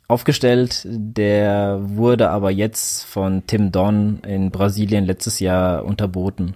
[0.09, 0.85] aufgestellt.
[0.85, 6.55] Der wurde aber jetzt von Tim Don in Brasilien letztes Jahr unterboten.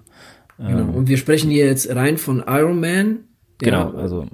[0.58, 0.92] Genau.
[0.92, 3.20] Und wir sprechen hier jetzt rein von Iron Man.
[3.58, 4.28] Genau, Ja, also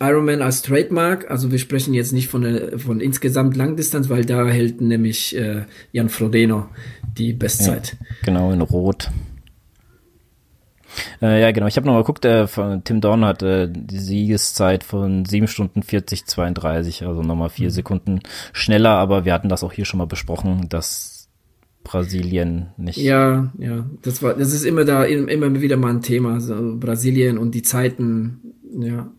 [0.00, 1.30] Iron Man als Trademark.
[1.30, 5.64] Also wir sprechen jetzt nicht von, der, von insgesamt Langdistanz, weil da hält nämlich äh,
[5.92, 6.68] Jan Frodeno
[7.16, 7.96] die Bestzeit.
[8.24, 9.10] Genau, in Rot.
[11.20, 11.66] Äh, ja, genau.
[11.66, 15.82] Ich habe nochmal geguckt, äh, von Tim Dorn hat äh, die Siegeszeit von 7 Stunden
[15.82, 18.20] 40, 32, also nochmal vier Sekunden
[18.52, 21.15] schneller, aber wir hatten das auch hier schon mal besprochen, dass
[21.86, 22.98] Brasilien nicht.
[22.98, 27.38] Ja, ja, das war, das ist immer da, immer wieder mal ein Thema, so Brasilien
[27.38, 28.40] und die Zeiten,
[28.80, 29.12] ja.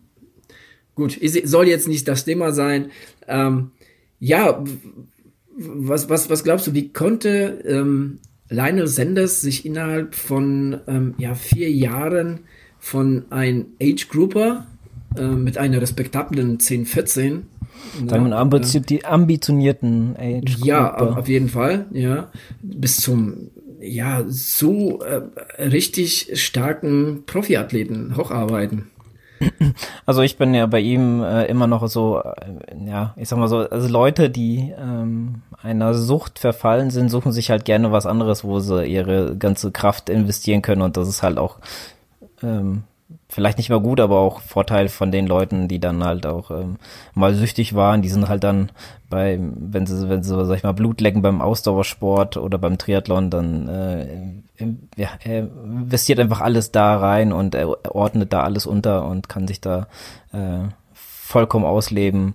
[0.94, 2.90] Gut, ist, soll jetzt nicht das Thema sein.
[3.26, 3.70] Ähm,
[4.20, 4.62] ja,
[5.56, 8.18] was, was, was glaubst du, wie konnte ähm,
[8.50, 12.40] Lionel Sanders sich innerhalb von ähm, ja, vier Jahren
[12.78, 14.66] von ein Age Grouper
[15.16, 17.42] äh, mit einer respektablen 10-14
[18.06, 21.16] Sagen wir ambizi- die ambitionierten Age ja, Gruppe.
[21.18, 22.28] auf jeden Fall, ja.
[22.62, 25.22] Bis zum, ja, so äh,
[25.62, 28.90] richtig starken Profiathleten hocharbeiten.
[30.04, 33.46] Also ich bin ja bei ihm äh, immer noch so, äh, ja, ich sag mal
[33.48, 38.42] so, also Leute, die ähm, einer Sucht verfallen sind, suchen sich halt gerne was anderes,
[38.42, 41.58] wo sie ihre ganze Kraft investieren können und das ist halt auch
[42.42, 42.82] ähm,
[43.28, 46.76] vielleicht nicht mal gut, aber auch Vorteil von den Leuten, die dann halt auch ähm,
[47.14, 48.70] mal süchtig waren, die sind halt dann
[49.10, 53.30] bei, wenn sie, wenn sie, sag ich mal, Blut lecken beim Ausdauersport oder beim Triathlon,
[53.30, 54.28] dann äh,
[54.96, 59.46] ja, er investiert einfach alles da rein und er ordnet da alles unter und kann
[59.46, 59.86] sich da
[60.32, 62.34] äh, vollkommen ausleben.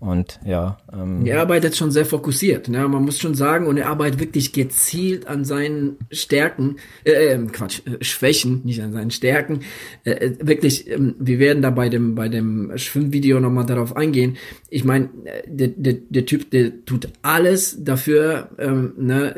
[0.00, 2.86] Und ja, ähm, Er arbeitet schon sehr fokussiert, ne?
[2.86, 7.80] man muss schon sagen, und er arbeitet wirklich gezielt an seinen Stärken, äh, äh, Quatsch,
[7.84, 9.60] äh, Schwächen, nicht an seinen Stärken.
[10.04, 14.36] Äh, äh, wirklich, ähm, wir werden da bei dem, bei dem Schwimmvideo nochmal darauf eingehen.
[14.70, 19.34] Ich meine, äh, der, der, der Typ, der tut alles dafür, ähm, ne,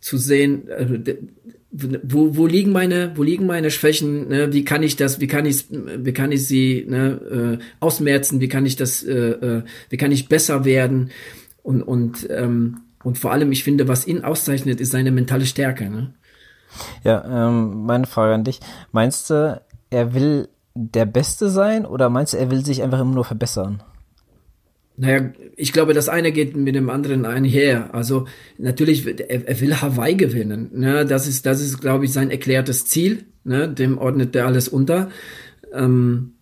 [0.00, 1.16] zu sehen, äh, der,
[1.72, 4.52] wo, wo liegen meine, wo liegen meine Schwächen, ne?
[4.52, 8.48] wie kann ich das, wie kann ich, wie kann ich sie ne, äh, ausmerzen, wie
[8.48, 11.10] kann ich das, äh, äh, wie kann ich besser werden
[11.62, 15.90] und und ähm, und vor allem, ich finde, was ihn auszeichnet, ist seine mentale Stärke.
[15.90, 16.12] Ne?
[17.04, 18.60] Ja, ähm, meine Frage an dich.
[18.92, 23.14] Meinst du, er will der Beste sein oder meinst du, er will sich einfach immer
[23.14, 23.82] nur verbessern?
[24.96, 27.94] Naja, ich glaube, das eine geht mit dem anderen einher.
[27.94, 28.26] Also
[28.58, 30.70] natürlich, er, er will Hawaii gewinnen.
[30.74, 31.06] Ne?
[31.06, 33.24] Das ist, das ist, glaube ich, sein erklärtes Ziel.
[33.44, 33.68] Ne?
[33.68, 35.10] Dem ordnet er alles unter.
[35.72, 36.32] Ähm,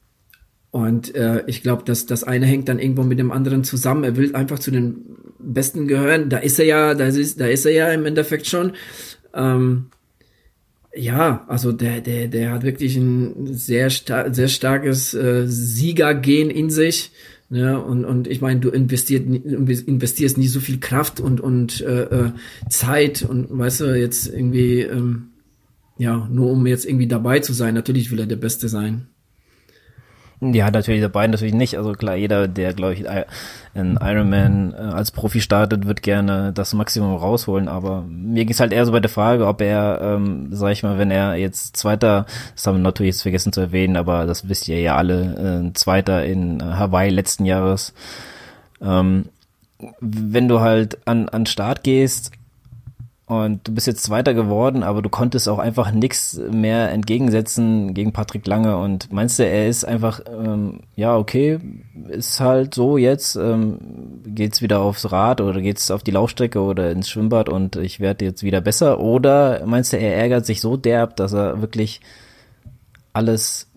[0.73, 4.05] und äh, ich glaube, dass das eine hängt dann irgendwo mit dem anderen zusammen.
[4.05, 6.29] Er will einfach zu den Besten gehören.
[6.29, 8.73] Da ist er ja, da ist, da ist er ja im Endeffekt schon.
[9.35, 9.87] Ähm,
[10.95, 16.71] ja, also der, der, der hat wirklich ein sehr, star sehr starkes äh, Siegergen in
[16.71, 17.13] sich.
[17.51, 17.83] Ne?
[17.83, 22.33] Und, und ich meine, du investiert, investierst nie so viel Kraft und, und äh, äh,
[22.69, 25.31] Zeit und weißt du, jetzt irgendwie, ähm,
[25.99, 27.75] ja, nur um jetzt irgendwie dabei zu sein.
[27.75, 29.09] Natürlich will er der Beste sein.
[30.43, 31.77] Ja, natürlich dabei, natürlich nicht.
[31.77, 33.05] Also klar, jeder, der, glaube ich,
[33.75, 37.69] in Ironman äh, als Profi startet, wird gerne das Maximum rausholen.
[37.69, 40.83] Aber mir ging es halt eher so bei der Frage, ob er, ähm, sag ich
[40.83, 42.25] mal, wenn er jetzt Zweiter,
[42.55, 45.73] das haben wir natürlich jetzt vergessen zu erwähnen, aber das wisst ihr ja alle, äh,
[45.75, 47.93] Zweiter in Hawaii letzten Jahres.
[48.81, 49.27] Ähm,
[50.01, 52.33] wenn du halt an, an Start gehst
[53.31, 58.13] und du bist jetzt Zweiter geworden, aber du konntest auch einfach nichts mehr entgegensetzen gegen
[58.13, 58.77] Patrick Lange.
[58.77, 61.61] Und meinst du, er ist einfach, ähm, ja, okay,
[62.09, 63.79] ist halt so jetzt, ähm,
[64.27, 68.25] geht's wieder aufs Rad oder geht's auf die Laufstrecke oder ins Schwimmbad und ich werde
[68.25, 68.99] jetzt wieder besser?
[68.99, 72.01] Oder meinst du, er ärgert sich so derb, dass er wirklich
[73.13, 73.69] alles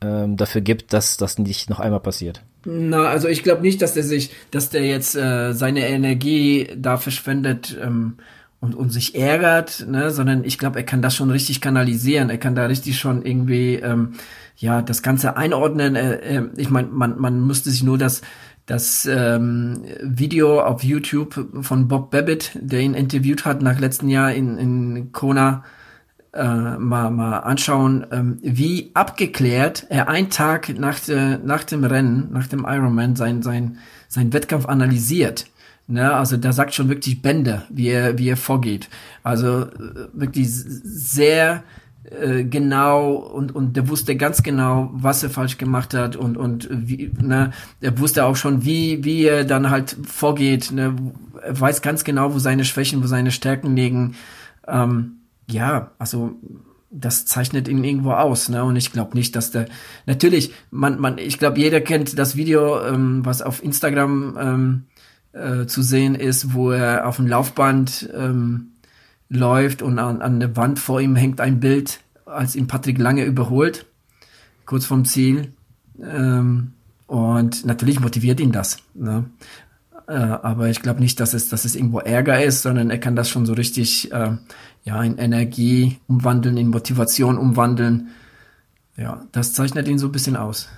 [0.00, 2.42] ähm, dafür gibt, dass das nicht noch einmal passiert?
[2.64, 6.96] Na, also ich glaube nicht, dass der sich, dass der jetzt äh, seine Energie da
[6.96, 8.14] verschwendet, ähm,
[8.62, 12.30] und, und sich ärgert, ne, sondern ich glaube, er kann das schon richtig kanalisieren.
[12.30, 14.12] Er kann da richtig schon irgendwie ähm,
[14.56, 15.96] ja das Ganze einordnen.
[15.96, 18.22] Äh, äh, ich meine, man, man müsste sich nur das
[18.66, 24.32] das ähm, Video auf YouTube von Bob Babbitt, der ihn interviewt hat nach letzten Jahr
[24.32, 25.64] in, in Kona,
[26.32, 32.28] äh, mal, mal anschauen, ähm, wie abgeklärt er einen Tag nach, de, nach dem Rennen,
[32.30, 35.46] nach dem Ironman, sein, sein, sein Wettkampf analysiert.
[35.92, 38.88] Ne, also da sagt schon wirklich Bände, wie er, wie er vorgeht.
[39.22, 39.68] Also äh,
[40.14, 41.64] wirklich sehr
[42.04, 46.66] äh, genau und und der wusste ganz genau, was er falsch gemacht hat und und
[46.70, 47.50] wie, ne,
[47.82, 50.72] er wusste auch schon, wie wie er dann halt vorgeht.
[50.72, 50.96] Ne,
[51.42, 54.14] er weiß ganz genau, wo seine Schwächen, wo seine Stärken liegen.
[54.66, 55.16] Ähm,
[55.50, 56.36] ja, also
[56.90, 58.64] das zeichnet ihn irgendwo aus, ne?
[58.64, 59.66] Und ich glaube nicht, dass der
[60.06, 64.84] natürlich, man, man, ich glaube, jeder kennt das Video, ähm, was auf Instagram ähm,
[65.32, 68.72] äh, zu sehen ist, wo er auf dem Laufband ähm,
[69.28, 73.24] läuft und an, an der Wand vor ihm hängt ein Bild, als ihn Patrick Lange
[73.24, 73.86] überholt,
[74.66, 75.52] kurz vom Ziel.
[76.00, 76.72] Ähm,
[77.06, 78.78] und natürlich motiviert ihn das.
[78.94, 79.24] Ne?
[80.06, 83.16] Äh, aber ich glaube nicht, dass es, dass es irgendwo Ärger ist, sondern er kann
[83.16, 84.32] das schon so richtig äh,
[84.84, 88.08] ja, in Energie umwandeln, in Motivation umwandeln.
[88.96, 90.68] Ja, das zeichnet ihn so ein bisschen aus.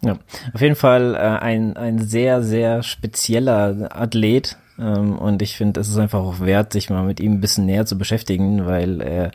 [0.00, 0.18] Ja,
[0.52, 4.56] auf jeden Fall äh, ein, ein sehr, sehr spezieller Athlet.
[4.78, 7.66] Ähm, und ich finde, es ist einfach auch wert, sich mal mit ihm ein bisschen
[7.66, 9.32] näher zu beschäftigen, weil er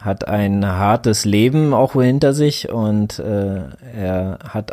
[0.00, 4.72] hat ein hartes Leben auch hinter sich und äh, er hat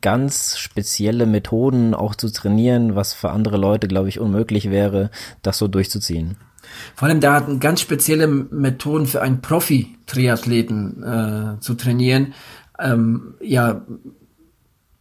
[0.00, 5.10] ganz spezielle Methoden auch zu trainieren, was für andere Leute, glaube ich, unmöglich wäre,
[5.42, 6.36] das so durchzuziehen.
[6.94, 12.34] Vor allem, da hat ganz spezielle Methoden für einen Profi-Triathleten äh, zu trainieren.
[12.78, 13.82] Ähm, ja,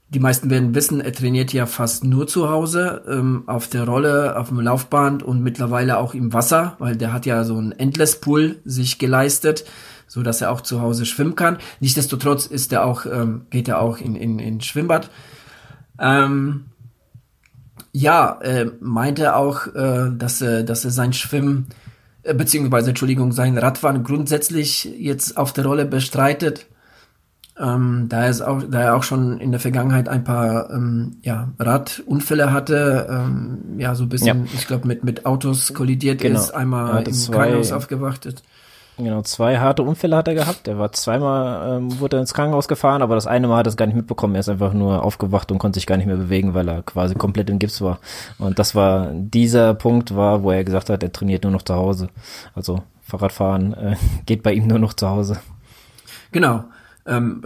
[0.09, 4.38] die meisten werden wissen, er trainiert ja fast nur zu Hause, ähm, auf der Rolle,
[4.38, 8.21] auf dem Laufband und mittlerweile auch im Wasser, weil der hat ja so ein Endless
[8.21, 9.65] Pool sich geleistet,
[10.07, 11.57] so dass er auch zu Hause schwimmen kann.
[11.79, 15.09] Nichtsdestotrotz ist er auch, ähm, geht er auch in, in, in Schwimmbad.
[15.99, 16.65] Ähm,
[17.91, 21.67] ja, äh, meinte auch, äh, dass er, dass er sein Schwimmen,
[22.23, 26.67] äh, beziehungsweise, Entschuldigung, sein Radfahren grundsätzlich jetzt auf der Rolle bestreitet
[27.59, 31.49] ähm, da, er auch, da er auch schon in der Vergangenheit ein paar ähm, ja,
[31.57, 34.51] Radunfälle hatte, ähm, ja, so ein bisschen, ja.
[34.53, 36.39] ich glaube, mit, mit Autos kollidiert genau.
[36.39, 38.43] ist, einmal im zwei, Krankenhaus aufgewacht ist.
[38.97, 40.69] Genau, zwei harte Unfälle hat er gehabt.
[40.69, 43.69] Er war zweimal, ähm, wurde er ins Krankenhaus gefahren, aber das eine Mal hat er
[43.69, 44.35] es gar nicht mitbekommen.
[44.35, 47.13] Er ist einfach nur aufgewacht und konnte sich gar nicht mehr bewegen, weil er quasi
[47.15, 47.99] komplett im Gips war.
[48.37, 51.75] Und das war, dieser Punkt war, wo er gesagt hat, er trainiert nur noch zu
[51.75, 52.07] Hause.
[52.53, 55.39] Also Fahrradfahren äh, geht bei ihm nur noch zu Hause.
[56.31, 56.63] Genau.
[57.05, 57.41] Ähm,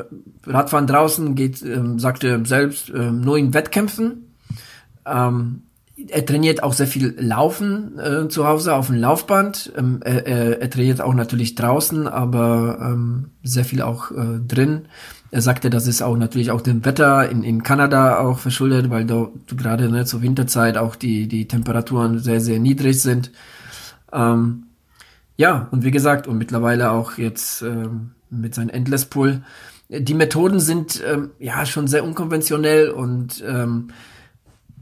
[0.45, 4.36] Radfahren draußen geht, ähm, sagt er selbst, ähm, nur in Wettkämpfen.
[5.06, 5.63] Ähm,
[6.08, 9.74] er trainiert auch sehr viel Laufen äh, zu Hause auf dem Laufband.
[9.78, 14.84] Ähm, er, er, er, trainiert auch natürlich draußen, aber ähm, sehr viel auch äh, drin.
[15.32, 19.06] Er sagte, das ist auch natürlich auch dem Wetter in, in Kanada auch verschuldet, weil
[19.06, 23.32] da gerade ne, zur Winterzeit auch die, die Temperaturen sehr, sehr niedrig sind.
[24.12, 24.63] Ähm,
[25.38, 29.44] ja, und wie gesagt, und mittlerweile auch jetzt ähm, mit seinem Endless Pull.
[29.89, 33.89] Die Methoden sind ähm, ja schon sehr unkonventionell und ähm,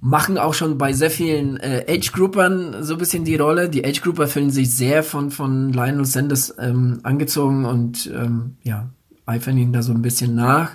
[0.02, 3.70] machen auch schon bei sehr vielen äh, Age-Groupern so ein bisschen die Rolle.
[3.70, 8.90] Die Age-Grouper fühlen sich sehr von, von Lionel Sanders ähm, angezogen und ähm, ja,
[9.26, 10.72] eifern ihn da so ein bisschen nach.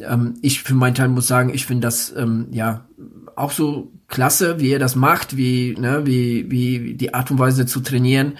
[0.00, 2.86] Ähm, ich für meinen Teil muss sagen, ich finde das ähm, ja
[3.36, 7.66] auch so klasse, wie er das macht, wie, ne, wie, wie die Art und Weise
[7.66, 8.38] zu trainieren.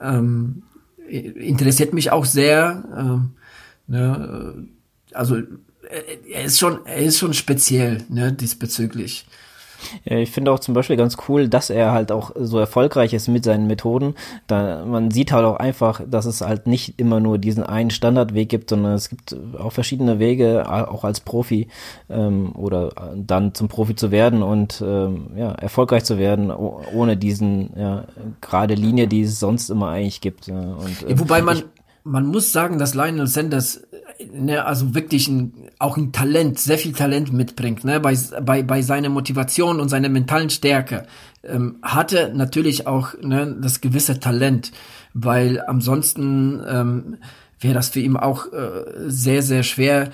[0.00, 0.62] Ähm,
[1.08, 2.84] interessiert mich auch sehr.
[2.96, 3.30] Ähm,
[3.86, 4.66] ne,
[5.12, 5.36] also
[6.30, 9.26] er ist schon, er ist schon speziell, ne, diesbezüglich.
[10.04, 13.28] Ja, ich finde auch zum Beispiel ganz cool, dass er halt auch so erfolgreich ist
[13.28, 14.14] mit seinen Methoden.
[14.46, 18.48] Da man sieht halt auch einfach, dass es halt nicht immer nur diesen einen Standardweg
[18.48, 21.68] gibt, sondern es gibt auch verschiedene Wege, auch als Profi
[22.08, 27.70] ähm, oder dann zum Profi zu werden und ähm, ja erfolgreich zu werden, ohne diesen
[27.76, 28.04] ja
[28.40, 30.48] gerade Linie, die es sonst immer eigentlich gibt.
[30.48, 31.62] Und, äh, Wobei man
[32.06, 33.82] man muss sagen, dass Lionel Sanders
[34.32, 38.82] ne, also wirklich ein, auch ein Talent, sehr viel Talent mitbringt, ne, bei, bei, bei
[38.82, 41.06] seiner Motivation und seiner mentalen Stärke,
[41.44, 44.72] ähm, hatte natürlich auch ne, das gewisse Talent,
[45.14, 47.16] weil ansonsten ähm,
[47.60, 50.10] wäre das für ihn auch äh, sehr, sehr schwer,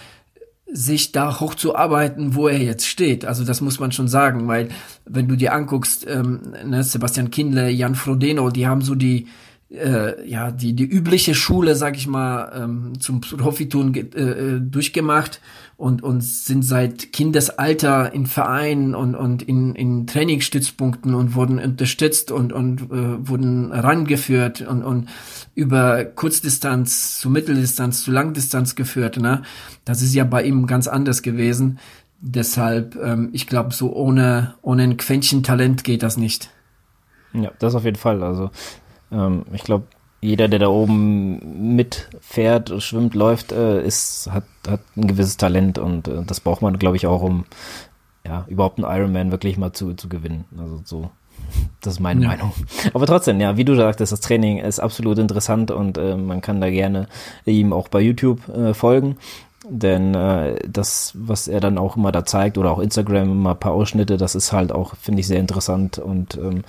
[0.75, 3.27] sich da hochzuarbeiten, wo er jetzt steht.
[3.27, 4.69] Also das muss man schon sagen, weil
[5.05, 9.27] wenn du dir anguckst, ähm, ne, Sebastian Kindle, Jan Frodeno, die haben so die
[9.73, 15.41] äh, ja die die übliche Schule, sag ich mal, ähm, zum Profiton äh, äh, durchgemacht
[15.77, 22.31] und und sind seit Kindesalter in Vereinen und und in in Trainingsstützpunkten und wurden unterstützt
[22.31, 25.09] und und äh, wurden rangeführt und und
[25.55, 29.17] über Kurzdistanz zu Mitteldistanz zu Langdistanz geführt.
[29.17, 29.43] Ne,
[29.85, 31.79] das ist ja bei ihm ganz anders gewesen.
[32.21, 36.51] Deshalb, ähm, ich glaube, so ohne ohne ein Quäntchen Talent geht das nicht.
[37.35, 38.23] Ja, das auf jeden Fall.
[38.23, 38.51] Also
[39.13, 39.85] ähm, ich glaube,
[40.21, 46.07] jeder, der da oben mitfährt, schwimmt, läuft, äh, ist, hat, hat ein gewisses Talent und
[46.07, 47.45] äh, das braucht man, glaube ich, auch, um
[48.25, 50.45] ja, überhaupt einen Ironman wirklich mal zu, zu gewinnen.
[50.57, 51.11] Also so,
[51.81, 52.29] das ist meine ja.
[52.29, 52.53] Meinung.
[52.95, 56.61] Aber trotzdem, ja, wie du sagtest, das Training ist absolut interessant und äh, man kann
[56.61, 57.09] da gerne
[57.45, 59.17] ihm auch bei YouTube äh, folgen.
[59.69, 63.61] Denn äh, das, was er dann auch immer da zeigt, oder auch Instagram immer ein
[63.61, 66.63] paar Ausschnitte, das ist halt auch, finde ich, sehr interessant und ähm,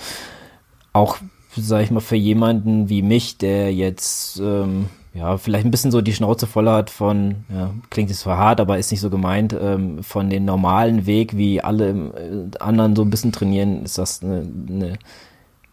[0.92, 1.18] auch
[1.58, 6.02] sag ich mal, für jemanden wie mich, der jetzt ähm, ja vielleicht ein bisschen so
[6.02, 9.56] die Schnauze voll hat von, ja, klingt jetzt zwar hart, aber ist nicht so gemeint,
[9.60, 14.24] ähm, von den normalen Weg, wie alle äh, anderen so ein bisschen trainieren, ist das
[14.24, 14.94] eine, eine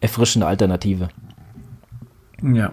[0.00, 1.08] erfrischende Alternative.
[2.42, 2.72] Ja.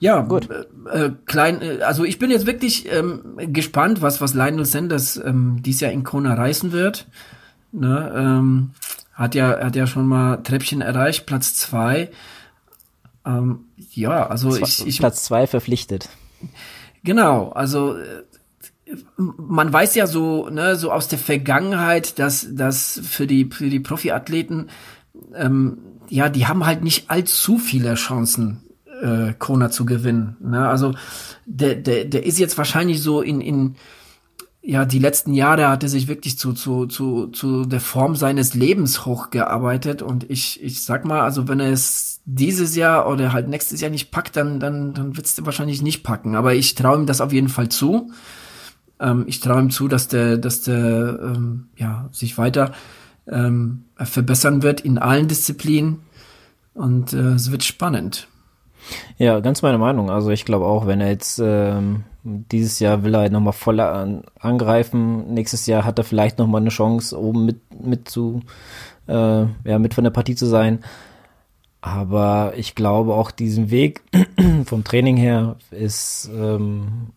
[0.00, 0.48] Ja, gut.
[0.50, 3.20] Äh, äh, klein, äh, also ich bin jetzt wirklich ähm,
[3.52, 7.08] gespannt, was was Lionel Sanders ähm, dieses Jahr in Kona reißen wird.
[7.70, 8.70] Ne, ähm,
[9.18, 12.10] hat ja, hat ja schon mal Treppchen erreicht, Platz zwei.
[13.26, 14.98] Ähm, ja, also ich, ich.
[14.98, 16.08] Platz zwei verpflichtet.
[17.02, 17.96] Genau, also
[19.16, 23.80] man weiß ja so, ne, so aus der Vergangenheit, dass, dass für die, für die
[23.80, 24.70] Profiathleten,
[25.34, 25.78] ähm,
[26.08, 28.62] ja, die haben halt nicht allzu viele Chancen,
[29.02, 30.36] äh, Kona zu gewinnen.
[30.40, 30.66] Ne?
[30.66, 30.94] Also
[31.44, 33.76] der, der, der ist jetzt wahrscheinlich so in, in,
[34.60, 38.54] ja, die letzten Jahre hat er sich wirklich zu, zu, zu, zu der Form seines
[38.54, 40.02] Lebens hochgearbeitet.
[40.02, 43.90] Und ich, ich sag mal, also wenn er es dieses Jahr oder halt nächstes Jahr
[43.90, 46.34] nicht packt, dann, dann, dann wird es wahrscheinlich nicht packen.
[46.34, 48.10] Aber ich traue ihm das auf jeden Fall zu.
[49.00, 52.72] Ähm, ich traue ihm zu, dass der, dass der ähm, ja, sich weiter
[53.28, 56.00] ähm, verbessern wird in allen Disziplinen.
[56.74, 58.28] Und äh, es wird spannend.
[59.18, 60.10] Ja, ganz meine Meinung.
[60.10, 62.04] Also ich glaube auch, wenn er jetzt ähm,
[62.52, 66.60] dieses Jahr will er halt nochmal voll an, angreifen, nächstes Jahr hat er vielleicht nochmal
[66.60, 68.40] eine Chance, oben mit, mit zu,
[69.06, 70.80] äh, ja, mit von der Partie zu sein.
[71.80, 74.02] Aber ich glaube auch diesen Weg
[74.64, 77.12] vom Training her ist ähm,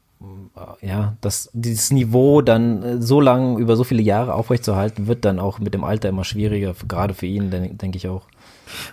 [0.81, 5.39] ja, dass dieses Niveau dann äh, so lang über so viele Jahre aufrechtzuerhalten, wird dann
[5.39, 8.23] auch mit dem Alter immer schwieriger, gerade für ihn, denke denk ich auch.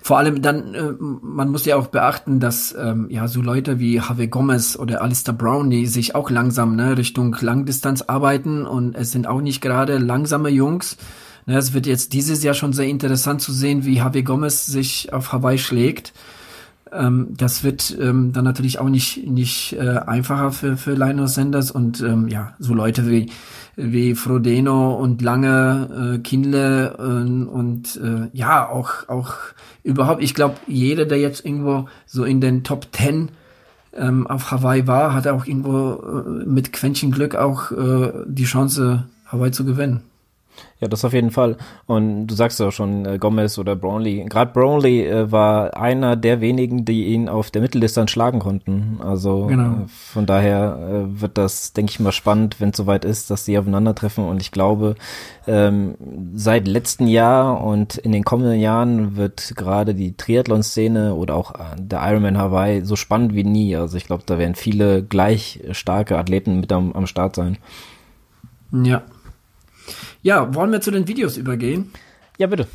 [0.03, 3.97] Vor allem dann, äh, man muss ja auch beachten, dass ähm, ja so Leute wie
[3.97, 9.13] Javi Gomez oder Alistair Brown, die sich auch langsam ne, Richtung Langdistanz arbeiten und es
[9.13, 10.97] sind auch nicht gerade langsame Jungs.
[11.47, 15.13] Ne, es wird jetzt dieses Jahr schon sehr interessant zu sehen, wie Javi Gomez sich
[15.13, 16.13] auf Hawaii schlägt.
[16.93, 21.71] Ähm, das wird ähm, dann natürlich auch nicht nicht äh, einfacher für für Lionel Sanders
[21.71, 23.31] und ähm, ja so Leute wie
[23.79, 29.35] wie Frodeno und Lange, äh, Kindle äh, und äh, ja, auch, auch
[29.85, 33.31] überhaupt, ich glaube, jeder, der jetzt irgendwo so in den Top Ten
[33.97, 39.05] ähm, auf Hawaii war, hat auch irgendwo äh, mit Quäntchen Glück auch äh, die Chance,
[39.27, 40.03] Hawaii zu gewinnen.
[40.81, 41.57] Ja, das auf jeden Fall.
[41.87, 44.25] Und du sagst ja auch schon, äh, Gomez oder Brownlee.
[44.29, 49.01] Gerade Brownlee äh, war einer der wenigen, die ihn auf der Mitteldistanz schlagen konnten.
[49.03, 49.83] Also genau.
[49.83, 53.45] äh, von daher äh, wird das, denke ich mal, spannend, wenn es soweit ist, dass
[53.45, 54.25] sie aufeinandertreffen.
[54.25, 54.95] Und ich glaube,
[55.49, 55.97] ähm,
[56.35, 61.77] seit letztem Jahr und in den kommenden Jahren wird gerade die Triathlon-Szene oder auch äh,
[61.77, 63.75] der Ironman Hawaii so spannend wie nie.
[63.75, 67.59] Also ich glaube, da werden viele gleich starke Athleten mit am, am Start sein.
[68.71, 69.03] Ja,
[70.23, 71.93] ja, wollen wir zu den Videos übergehen?
[72.39, 72.67] Ja, bitte.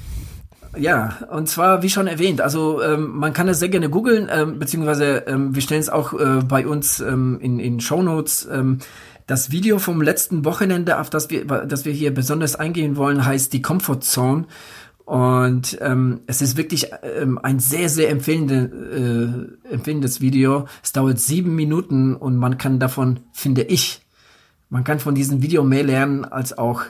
[0.77, 4.57] Ja, und zwar, wie schon erwähnt, also ähm, man kann das sehr gerne googeln, ähm,
[4.57, 8.47] beziehungsweise ähm, wir stellen es auch äh, bei uns ähm, in, in Shownotes.
[8.51, 8.79] Ähm,
[9.27, 13.53] das Video vom letzten Wochenende, auf das wir, das wir hier besonders eingehen wollen, heißt
[13.53, 14.45] die Comfort Zone.
[15.05, 20.67] Und ähm, es ist wirklich ähm, ein sehr, sehr empfehlende, äh, empfehlendes Video.
[20.81, 24.01] Es dauert sieben Minuten und man kann davon, finde ich,
[24.69, 26.83] man kann von diesem Video mehr lernen als auch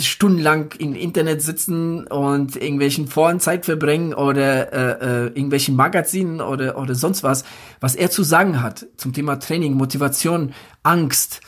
[0.00, 6.78] stundenlang im Internet sitzen und irgendwelchen Foren Zeit verbringen oder äh, äh, irgendwelchen Magazinen oder
[6.78, 7.44] oder sonst was,
[7.80, 10.52] was er zu sagen hat zum Thema Training, Motivation,
[10.82, 11.40] Angst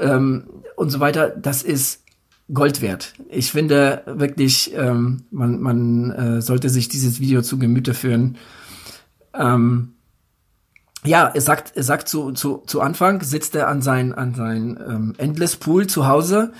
[0.00, 0.44] ähm,
[0.76, 2.04] und so weiter, das ist
[2.52, 3.14] Gold wert.
[3.28, 8.38] Ich finde wirklich, ähm, man man äh, sollte sich dieses Video zu Gemüte führen.
[9.34, 9.94] Ähm,
[11.04, 14.78] ja, er sagt, er sagt zu, zu, zu Anfang, sitzt er an sein, an sein
[14.86, 16.52] ähm, Endless Pool zu Hause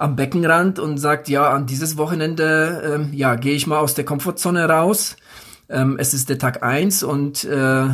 [0.00, 4.06] am Beckenrand und sagt, ja, an dieses Wochenende, ähm, ja, gehe ich mal aus der
[4.06, 5.16] Komfortzone raus.
[5.68, 7.84] Ähm, es ist der Tag eins und äh,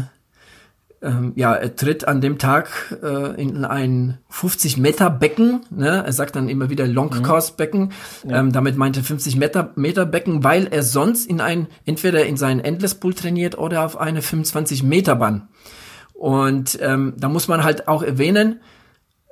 [1.03, 5.67] ähm, ja, er tritt an dem Tag äh, in ein 50 Meter Becken.
[5.71, 6.05] Ne?
[6.07, 7.93] Er sagt dann immer wieder Long Course Becken.
[8.23, 8.31] Mhm.
[8.31, 8.39] Ja.
[8.39, 12.61] Ähm, damit meinte 50 Meter, Meter Becken, weil er sonst in ein entweder in seinen
[12.61, 15.49] Endless Pool trainiert oder auf eine 25 Meter Bahn.
[16.15, 18.61] Und ähm, da muss man halt auch erwähnen,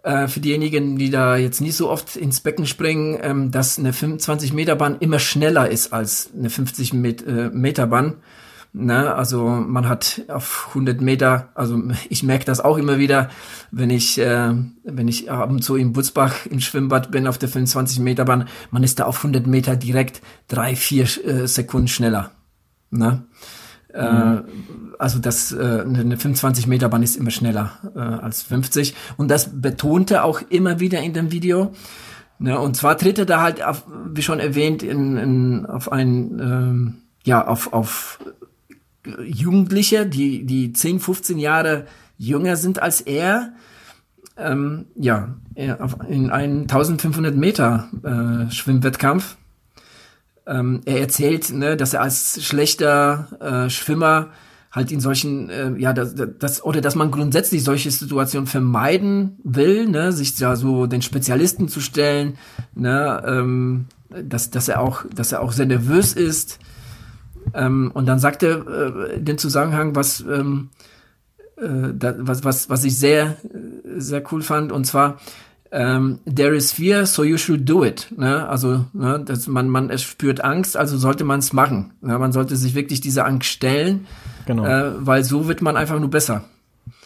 [0.05, 3.92] äh, für diejenigen, die da jetzt nicht so oft ins Becken springen, ähm, dass eine
[3.92, 8.14] 25 Meter Bahn immer schneller ist als eine 50 Met äh, Meter Bahn.
[8.76, 13.30] Ne, also man hat auf 100 Meter, also ich merke das auch immer wieder,
[13.70, 14.52] wenn ich äh,
[14.82, 18.48] wenn ich ab und zu im Butzbach im Schwimmbad bin auf der 25 Meter Bahn,
[18.72, 22.32] man ist da auf 100 Meter direkt drei vier äh, Sekunden schneller.
[22.90, 23.22] Ne?
[23.94, 24.38] Äh, mhm.
[24.38, 24.42] Äh,
[24.99, 29.61] also das äh, eine 25 Meter Bahn ist immer schneller äh, als 50 und das
[29.61, 31.72] betonte auch immer wieder in dem Video.
[32.38, 36.38] Ne, und zwar tritt er da halt auf, wie schon erwähnt, in, in, auf ein
[36.40, 38.18] ähm, ja auf auf
[39.24, 41.86] Jugendliche, die die 10, 15 Jahre
[42.18, 43.53] jünger sind als er.
[44.36, 49.36] Ähm, ja, in einen 1500 Meter äh, Schwimmwettkampf
[50.47, 53.28] ähm, er erzählt, ne, dass er als schlechter
[53.66, 54.30] äh, Schwimmer
[54.75, 59.89] halt in solchen, äh, ja, das, das, oder dass man grundsätzlich solche Situationen vermeiden will,
[59.89, 62.37] ne, sich da so den Spezialisten zu stellen,
[62.75, 66.59] ne, ähm, dass, dass er auch, dass er auch sehr nervös ist.
[67.53, 70.70] Ähm, und dann sagt er äh, den Zusammenhang, was, ähm,
[71.57, 73.37] äh, da, was, was, was ich sehr,
[73.97, 75.20] sehr cool fand, und zwar,
[75.70, 78.09] ähm, there is fear, so you should do it.
[78.16, 78.49] Ne?
[78.49, 81.93] Also ne, dass man man spürt Angst, also sollte man es machen.
[82.01, 82.18] Ne?
[82.18, 84.07] Man sollte sich wirklich diese Angst stellen,
[84.47, 84.64] genau.
[84.64, 86.45] äh, weil so wird man einfach nur besser.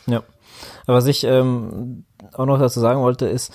[0.06, 0.22] Ja.
[0.86, 3.52] Aber was ich ähm, auch noch dazu sagen wollte ist,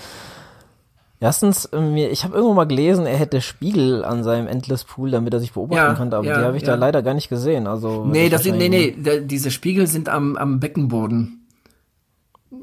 [1.23, 5.33] Erstens, ähm, ich habe irgendwo mal gelesen, er hätte Spiegel an seinem Endless Pool, damit
[5.33, 6.71] er sich beobachten ja, kann, aber ja, die habe ich ja.
[6.71, 7.65] da leider gar nicht gesehen.
[7.65, 11.47] Also nee, das sind, nee, nee, diese Spiegel sind am, am Beckenboden.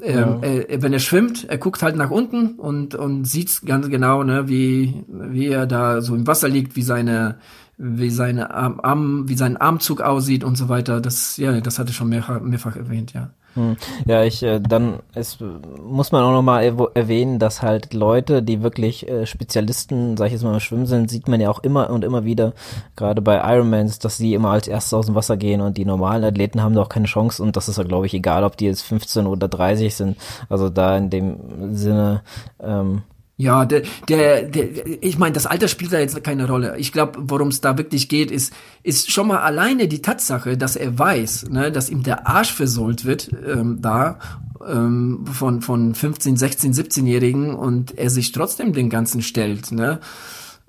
[0.03, 4.23] Ähm, äh, wenn er schwimmt, er guckt halt nach unten und, und sieht ganz genau,
[4.23, 7.39] ne, wie, wie er da so im Wasser liegt, wie seine,
[7.83, 11.01] wie seine Arm, Arm, wie sein Armzug aussieht und so weiter.
[11.01, 13.31] Das, ja, das hatte ich schon mehrfach, mehrfach erwähnt, ja.
[13.55, 13.75] Hm.
[14.05, 15.39] Ja, ich äh, dann es
[15.83, 16.61] muss man auch noch mal
[16.93, 21.09] erwähnen, dass halt Leute, die wirklich äh, Spezialisten, sag ich jetzt mal, im Schwimmen sind,
[21.09, 22.53] sieht man ja auch immer und immer wieder,
[22.95, 26.23] gerade bei Ironmans, dass sie immer als erstes aus dem Wasser gehen und die normalen
[26.23, 28.65] Athleten haben da auch keine Chance und das ist ja, glaube ich, egal, ob die
[28.65, 30.17] jetzt 15 oder 30 sind.
[30.47, 32.21] Also da in dem Sinne
[32.61, 33.01] ähm,
[33.41, 36.77] ja, der, der, der ich meine, das Alter spielt da jetzt keine Rolle.
[36.77, 40.75] Ich glaube, worum es da wirklich geht, ist, ist schon mal alleine die Tatsache, dass
[40.75, 44.19] er weiß, ne, dass ihm der Arsch versohlt wird ähm, da
[44.67, 49.71] ähm, von von 15, 16, 17-Jährigen und er sich trotzdem den ganzen stellt.
[49.71, 49.99] Ne?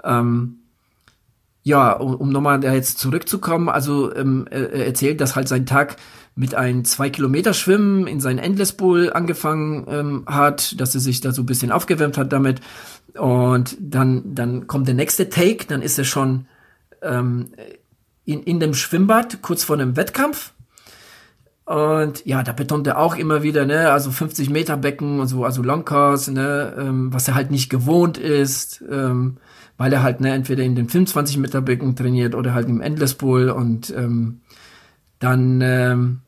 [0.03, 0.61] Ähm,
[1.63, 5.97] ja, um, um nochmal da jetzt zurückzukommen, also ähm, er erzählt, dass halt sein Tag
[6.35, 11.21] mit ein zwei Kilometer Schwimmen in sein Endless Bowl angefangen ähm, hat, dass er sich
[11.21, 12.61] da so ein bisschen aufgewärmt hat damit.
[13.15, 16.47] Und dann, dann kommt der nächste Take, dann ist er schon
[17.03, 17.51] ähm,
[18.25, 20.53] in, in dem Schwimmbad, kurz vor einem Wettkampf.
[21.65, 25.45] Und ja, da betont er auch immer wieder, ne, also 50 Meter Becken und so,
[25.45, 29.39] also Longcourse, ne, ähm, was er halt nicht gewohnt ist, ähm,
[29.79, 33.15] weil er halt, ne, entweder in den 25 Meter Becken trainiert oder halt im Endless
[33.15, 34.42] Bowl und ähm,
[35.23, 36.21] dann ähm,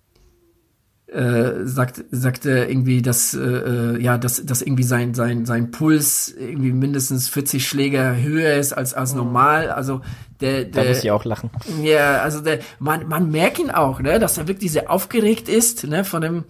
[1.06, 6.34] äh, sagt, sagte irgendwie, dass, äh, äh, ja, dass, dass irgendwie sein, sein, sein Puls
[6.36, 9.70] irgendwie mindestens 40 Schläge höher ist als, als normal.
[9.70, 10.00] Also
[10.40, 11.50] der, der, da muss ich auch lachen.
[11.82, 15.84] Ja, also der, man, man merkt ihn auch, ne, dass er wirklich sehr aufgeregt ist,
[15.86, 16.44] ne, von dem,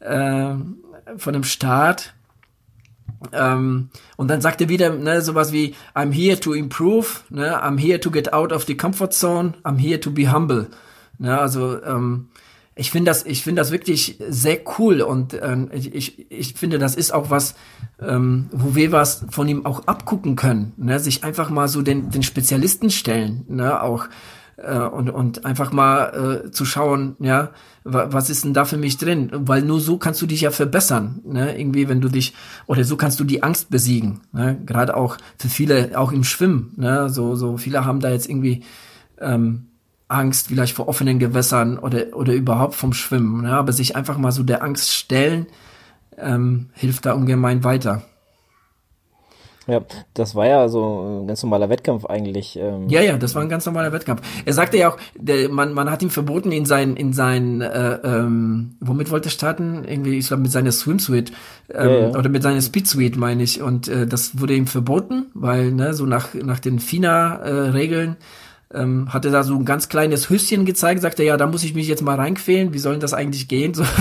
[0.00, 0.54] äh,
[1.16, 2.14] von dem Start.
[3.32, 7.78] Ähm, und dann sagt er wieder ne, sowas wie I'm here to improve, ne, I'm
[7.78, 10.66] here to get out of the comfort zone, I'm here to be humble.
[11.22, 12.30] Ne, also ähm,
[12.74, 16.96] ich finde das, ich finde das wirklich sehr cool und ähm, ich, ich, finde, das
[16.96, 17.54] ist auch was,
[18.00, 20.98] ähm, wo wir was von ihm auch abgucken können, ne?
[20.98, 23.80] sich einfach mal so den, den Spezialisten stellen, ne?
[23.80, 24.06] auch
[24.56, 27.50] äh, und, und einfach mal äh, zu schauen, ja,
[27.84, 29.30] was ist denn da für mich drin?
[29.32, 31.58] Weil nur so kannst du dich ja verbessern, ne?
[31.58, 32.32] Irgendwie, wenn du dich
[32.66, 34.56] oder so kannst du die Angst besiegen, ne?
[34.64, 37.08] Gerade auch für viele, auch im Schwimmen, ne?
[37.08, 38.62] So so viele haben da jetzt irgendwie
[39.20, 39.66] ähm,
[40.12, 43.44] Angst vielleicht vor offenen Gewässern oder, oder überhaupt vom Schwimmen.
[43.44, 45.46] Ja, aber sich einfach mal so der Angst stellen,
[46.18, 48.02] ähm, hilft da ungemein weiter.
[49.68, 49.80] Ja,
[50.14, 52.58] das war ja so ein ganz normaler Wettkampf eigentlich.
[52.60, 52.88] Ähm.
[52.88, 54.22] Ja, ja, das war ein ganz normaler Wettkampf.
[54.44, 57.94] Er sagte ja auch, der, man, man hat ihm verboten, in sein, in sein, äh,
[58.02, 59.84] ähm, womit wollte er starten?
[59.84, 61.32] Irgendwie, ich glaube, mit seiner Swimsuit
[61.72, 62.18] ähm, ja, ja.
[62.18, 63.62] oder mit seiner Speedsuit, meine ich.
[63.62, 68.24] Und äh, das wurde ihm verboten, weil ne, so nach nach den FINA-Regeln äh,
[68.74, 71.88] ähm, hatte da so ein ganz kleines Höschen gezeigt, sagte, ja, da muss ich mich
[71.88, 73.74] jetzt mal reinquälen, wie soll denn das eigentlich gehen?
[73.74, 73.84] So.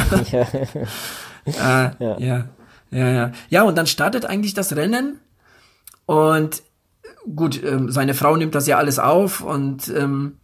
[1.47, 1.89] Ja.
[1.89, 2.19] äh, ja.
[2.19, 2.45] ja.
[2.91, 3.32] Ja, ja.
[3.49, 5.19] Ja, und dann startet eigentlich das Rennen
[6.05, 6.61] und
[7.36, 10.38] gut, ähm, seine Frau nimmt das ja alles auf und, ähm,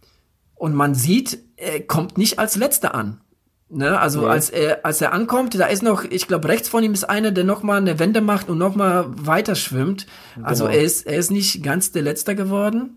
[0.54, 3.20] und man sieht, er kommt nicht als Letzter an.
[3.70, 4.28] Ne, also nee.
[4.28, 7.32] als er als er ankommt, da ist noch, ich glaube rechts von ihm ist einer,
[7.32, 10.06] der noch mal eine Wende macht und noch mal weiter schwimmt.
[10.42, 10.76] Also genau.
[10.76, 12.96] er ist er ist nicht ganz der Letzter geworden.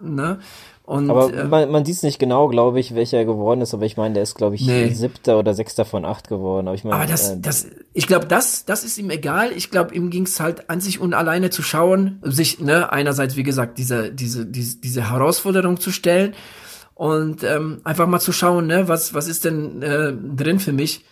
[0.00, 0.38] Ne?
[0.86, 3.72] Und, aber äh, man, man sieht es nicht genau, glaube ich, welcher er geworden ist,
[3.72, 4.92] aber ich meine, der ist, glaube ich, nee.
[4.92, 6.68] siebter oder sechster von acht geworden.
[6.68, 9.52] Aber ich meine, aber das, äh, das, ich glaube, das, das ist ihm egal.
[9.52, 13.36] Ich glaube, ihm ging es halt an sich und alleine zu schauen, sich, ne, einerseits,
[13.36, 16.34] wie gesagt, diese, diese, diese, diese Herausforderung zu stellen
[16.94, 21.04] und ähm, einfach mal zu schauen, ne, was, was ist denn äh, drin für mich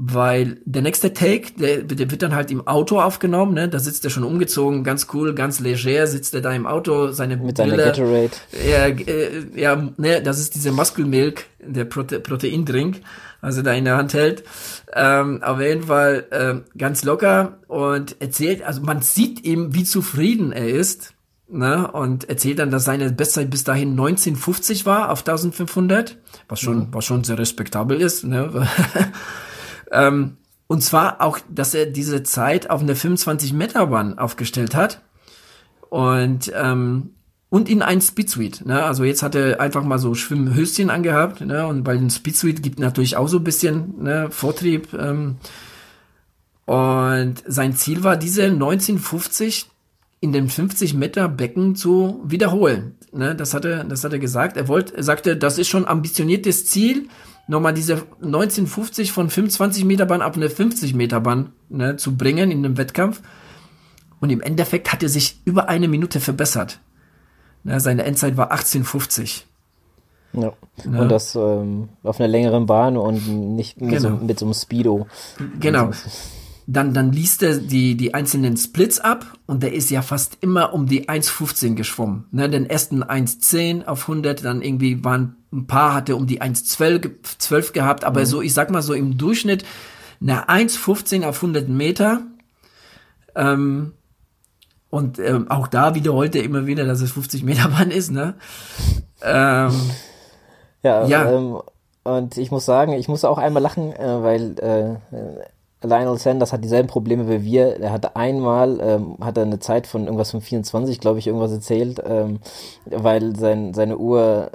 [0.00, 3.68] weil der nächste Take, der, der wird dann halt im Auto aufgenommen, ne?
[3.68, 7.36] Da sitzt er schon umgezogen, ganz cool, ganz leger, sitzt er da im Auto, seine
[7.36, 8.30] mit Brille, Gatorade.
[8.64, 13.00] Ja, äh, ja, ne, das ist diese Muscle Milk, der Prote Proteindrink,
[13.40, 14.44] also da in der Hand hält.
[14.94, 20.52] Ähm, auf jeden Fall ähm, ganz locker und erzählt, also man sieht ihm, wie zufrieden
[20.52, 21.14] er ist.
[21.50, 26.78] Ne, und erzählt dann, dass seine Bestzeit bis dahin 1950 war auf 1500, was schon,
[26.78, 26.88] mhm.
[26.92, 28.22] was schon sehr respektabel ist.
[28.24, 28.68] Ne?
[29.90, 30.36] Ähm,
[30.66, 35.00] und zwar auch, dass er diese Zeit auf eine 25 Meter Bahn aufgestellt hat.
[35.88, 37.10] Und, ähm,
[37.48, 38.66] und in ein Speedsuit.
[38.66, 38.82] Ne?
[38.82, 41.40] Also jetzt hat er einfach mal so Schwimmhöschen angehabt.
[41.40, 41.66] Ne?
[41.66, 44.92] Und bei dem Speedsuit gibt natürlich auch so ein bisschen ne, Vortrieb.
[44.92, 45.36] Ähm,
[46.66, 49.70] und sein Ziel war, diese 1950
[50.20, 52.96] in dem 50 Meter Becken zu wiederholen.
[53.12, 53.34] Ne?
[53.34, 54.58] Das hat er, das hat er gesagt.
[54.58, 57.08] Er wollte, er sagte, das ist schon ambitioniertes Ziel
[57.48, 62.50] nochmal diese 1950 von 25 Meter Bahn auf eine 50 Meter Bahn ne, zu bringen
[62.50, 63.20] in einem Wettkampf.
[64.20, 66.80] Und im Endeffekt hat er sich über eine Minute verbessert.
[67.64, 69.46] Ne, seine Endzeit war 1850.
[70.34, 70.52] Ja.
[70.84, 71.00] Ne?
[71.02, 74.18] Und das ähm, auf einer längeren Bahn und nicht mit, genau.
[74.18, 75.06] so, mit so einem Speedo.
[75.58, 75.90] Genau
[76.70, 80.74] dann, dann liest er die, die einzelnen Splits ab und der ist ja fast immer
[80.74, 82.26] um die 1,15 geschwommen.
[82.30, 87.10] Ne, den ersten 1,10 auf 100, dann irgendwie waren ein paar, hatte um die 1,12
[87.38, 88.26] 12 gehabt, aber mhm.
[88.26, 89.64] so, ich sag mal so im Durchschnitt
[90.20, 92.20] eine 1,15 auf 100 Meter.
[93.34, 93.94] Ähm,
[94.90, 98.34] und ähm, auch da wiederholt er immer wieder, dass es 50 Meter Bahn ist, ne?
[99.22, 99.72] Ähm,
[100.82, 101.32] ja, ja.
[101.32, 101.62] Ähm,
[102.04, 105.16] und ich muss sagen, ich muss auch einmal lachen, äh, weil äh,
[105.82, 107.80] Lionel Sanders hat dieselben Probleme wie wir.
[107.80, 111.52] Er hat einmal, ähm, hat er eine Zeit von irgendwas von 24, glaube ich, irgendwas
[111.52, 112.40] erzählt, ähm,
[112.86, 114.50] weil sein, seine Uhr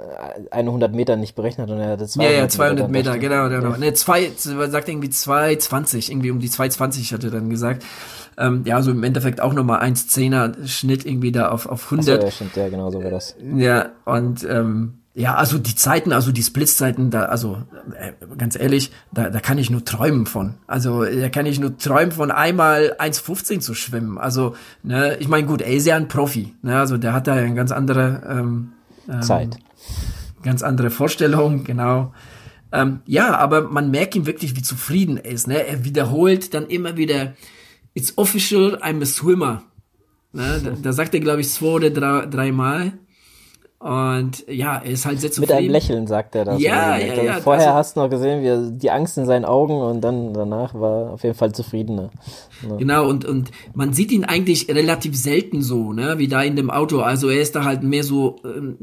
[0.50, 3.72] 100 Meter nicht berechnet und er hatte 200 Ja, ja, 200 Meter, Meter genau, genau.
[3.72, 3.78] Ja.
[3.78, 7.84] Ne, zwei, sagt irgendwie 220, irgendwie um die 220 hat er dann gesagt.
[8.36, 12.16] Ähm, ja, so im Endeffekt auch nochmal 1,10er Schnitt irgendwie da auf, auf 100.
[12.16, 13.36] Ach so, ja, stimmt, ja, genau so war das.
[13.56, 17.62] Ja, und, ähm, ja, also die Zeiten, also die Splitszeiten, da, also
[17.96, 20.54] äh, ganz ehrlich, da, da kann ich nur träumen von.
[20.66, 24.18] Also da kann ich nur träumen von einmal 1,15 zu schwimmen.
[24.18, 27.34] Also, ne, ich meine, gut, er ist ja ein Profi, ne, also der hat da
[27.34, 28.72] eine ganz andere ähm,
[29.08, 29.56] ähm, Zeit.
[30.42, 32.12] Ganz andere Vorstellung, genau.
[32.72, 35.46] Ähm, ja, aber man merkt ihm wirklich, wie zufrieden er ist.
[35.46, 35.64] Ne?
[35.64, 37.34] Er wiederholt dann immer wieder,
[37.94, 39.62] it's official, I'm a swimmer.
[40.32, 40.60] Ne?
[40.62, 42.94] Da, da sagt er, glaube ich, zwei oder drei, dreimal.
[43.78, 45.56] Und ja, er ist halt sehr zufrieden.
[45.56, 46.60] Mit einem Lächeln sagt er das.
[46.62, 47.40] Ja, ja, ja.
[47.40, 50.32] Vorher also, hast du noch gesehen, wie er, die Angst in seinen Augen und dann
[50.32, 52.10] danach war auf jeden Fall zufriedener.
[52.66, 52.76] Ja.
[52.76, 56.70] Genau, und, und man sieht ihn eigentlich relativ selten so, ne, wie da in dem
[56.70, 57.00] Auto.
[57.00, 58.78] Also er ist da halt mehr so, ähm,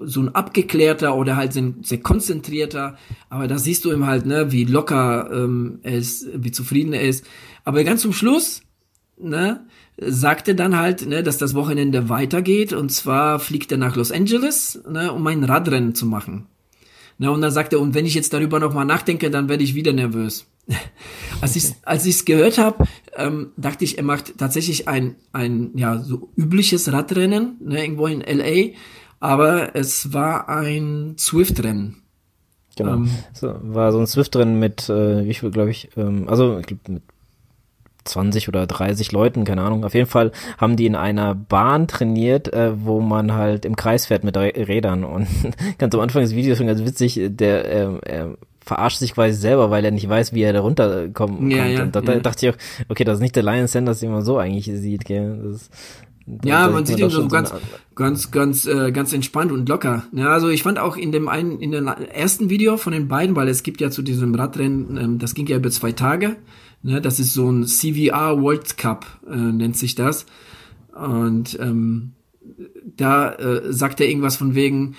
[0.00, 2.96] so ein abgeklärter oder halt sehr, sehr konzentrierter.
[3.28, 7.02] Aber da siehst du ihm halt, ne, wie locker ähm, er ist, wie zufrieden er
[7.02, 7.26] ist.
[7.64, 8.62] Aber ganz zum Schluss,
[9.18, 9.66] ne,
[9.98, 14.82] sagte dann halt, ne, dass das Wochenende weitergeht und zwar fliegt er nach Los Angeles,
[14.88, 16.46] ne, um ein Radrennen zu machen.
[17.18, 19.74] Ne, und dann sagte er, und wenn ich jetzt darüber nochmal nachdenke, dann werde ich
[19.74, 20.46] wieder nervös.
[21.40, 22.84] als ich als ich's gehört habe,
[23.16, 28.20] ähm, dachte ich, er macht tatsächlich ein ein ja so übliches Radrennen, ne, irgendwo in
[28.20, 28.74] LA,
[29.20, 32.02] aber es war ein Swift-Rennen.
[32.76, 32.94] Genau.
[32.94, 36.66] Ähm, so, war so ein Swift-Rennen mit, äh, wie viel, glaube ich, ähm, also ich
[36.66, 37.02] glaub, mit
[38.04, 39.84] 20 oder 30 Leuten, keine Ahnung.
[39.84, 44.06] Auf jeden Fall haben die in einer Bahn trainiert, äh, wo man halt im Kreis
[44.06, 45.04] fährt mit Rädern.
[45.04, 45.26] Und
[45.78, 49.70] ganz am Anfang des Videos schon ganz witzig, der äh, äh, verarscht sich quasi selber,
[49.70, 51.72] weil er nicht weiß, wie er da runterkommen ja, kann.
[51.72, 52.20] Ja, und da, ja.
[52.20, 55.04] dachte ich auch, okay, das ist nicht der Lion Sanders, den man so eigentlich sieht,
[55.04, 55.38] gell.
[55.42, 55.70] Das,
[56.44, 57.56] ja, man sieht ihn so ganz, so
[57.96, 60.04] ganz, ganz, äh, ganz entspannt und locker.
[60.12, 63.34] Ja, also ich fand auch in dem einen, in dem ersten Video von den beiden,
[63.34, 66.36] weil es gibt ja zu diesem Radrennen, ähm, das ging ja über zwei Tage.
[66.82, 70.26] Ne, das ist so ein CVR World Cup, äh, nennt sich das.
[70.94, 72.12] Und ähm,
[72.96, 74.96] da äh, sagt er irgendwas von wegen,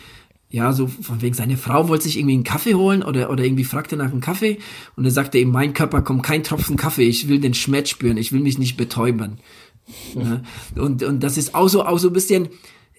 [0.50, 3.64] ja, so von wegen, seine Frau wollte sich irgendwie einen Kaffee holen oder, oder irgendwie
[3.64, 4.60] fragte nach einem Kaffee
[4.96, 8.18] und er sagte ihm, mein Körper kommt kein Tropfen Kaffee, ich will den Schmerz spüren,
[8.18, 9.40] ich will mich nicht betäuben.
[10.16, 10.44] ne?
[10.76, 12.50] Und, und das ist auch so, auch so ein bisschen,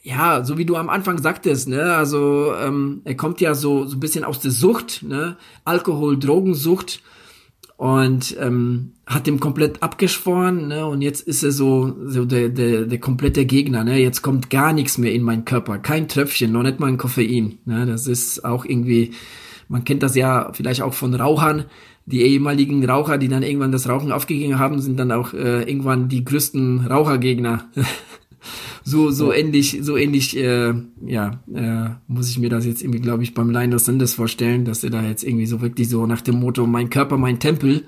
[0.03, 3.97] ja, so wie du am Anfang sagtest, ne, also ähm, er kommt ja so, so
[3.97, 7.01] ein bisschen aus der Sucht, ne, Alkohol, Drogensucht
[7.77, 10.87] und ähm, hat dem komplett abgeschworen ne?
[10.87, 13.85] und jetzt ist er so, so der, der, der komplette Gegner.
[13.85, 13.99] Ne?
[13.99, 17.59] Jetzt kommt gar nichts mehr in meinen Körper, kein Tröpfchen, noch nicht mal ein Koffein.
[17.65, 17.87] Ne?
[17.87, 19.13] Das ist auch irgendwie,
[19.69, 21.65] man kennt das ja vielleicht auch von Rauchern.
[22.07, 26.09] Die ehemaligen Raucher, die dann irgendwann das Rauchen aufgegeben haben, sind dann auch äh, irgendwann
[26.09, 27.71] die größten Rauchergegner.
[28.85, 30.75] so so ähnlich so ähnlich äh,
[31.05, 34.85] ja äh, muss ich mir das jetzt irgendwie glaube ich beim Lionel Sanders vorstellen dass
[34.85, 37.85] er da jetzt irgendwie so wirklich so nach dem Motto mein Körper mein Tempel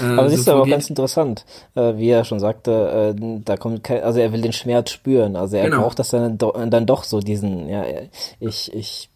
[0.00, 3.40] äh, aber das so ist aber auch ganz interessant, äh, wie er schon sagte, äh,
[3.44, 5.82] da kommt kein, also er will den Schmerz spüren, also er genau.
[5.82, 7.84] braucht das dann, dann doch so diesen, ja,
[8.38, 9.10] ich, ich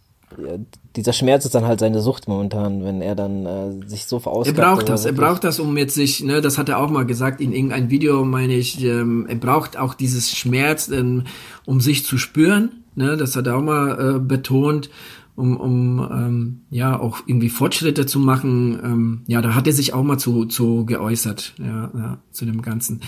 [0.97, 4.59] dieser Schmerz ist dann halt seine Sucht momentan, wenn er dann äh, sich so verausgabt.
[4.59, 7.05] Er braucht das, er braucht das, um jetzt sich, ne, das hat er auch mal
[7.05, 11.25] gesagt in irgendeinem Video, meine ich, ähm, er braucht auch dieses Schmerz, ähm,
[11.65, 14.91] um sich zu spüren, ne, das hat er auch mal äh, betont,
[15.37, 18.79] um, um ähm, ja auch irgendwie Fortschritte zu machen.
[18.85, 22.63] Ähm, ja, da hat er sich auch mal zu, zu geäußert, ja, ja zu dem
[22.63, 23.01] Ganzen.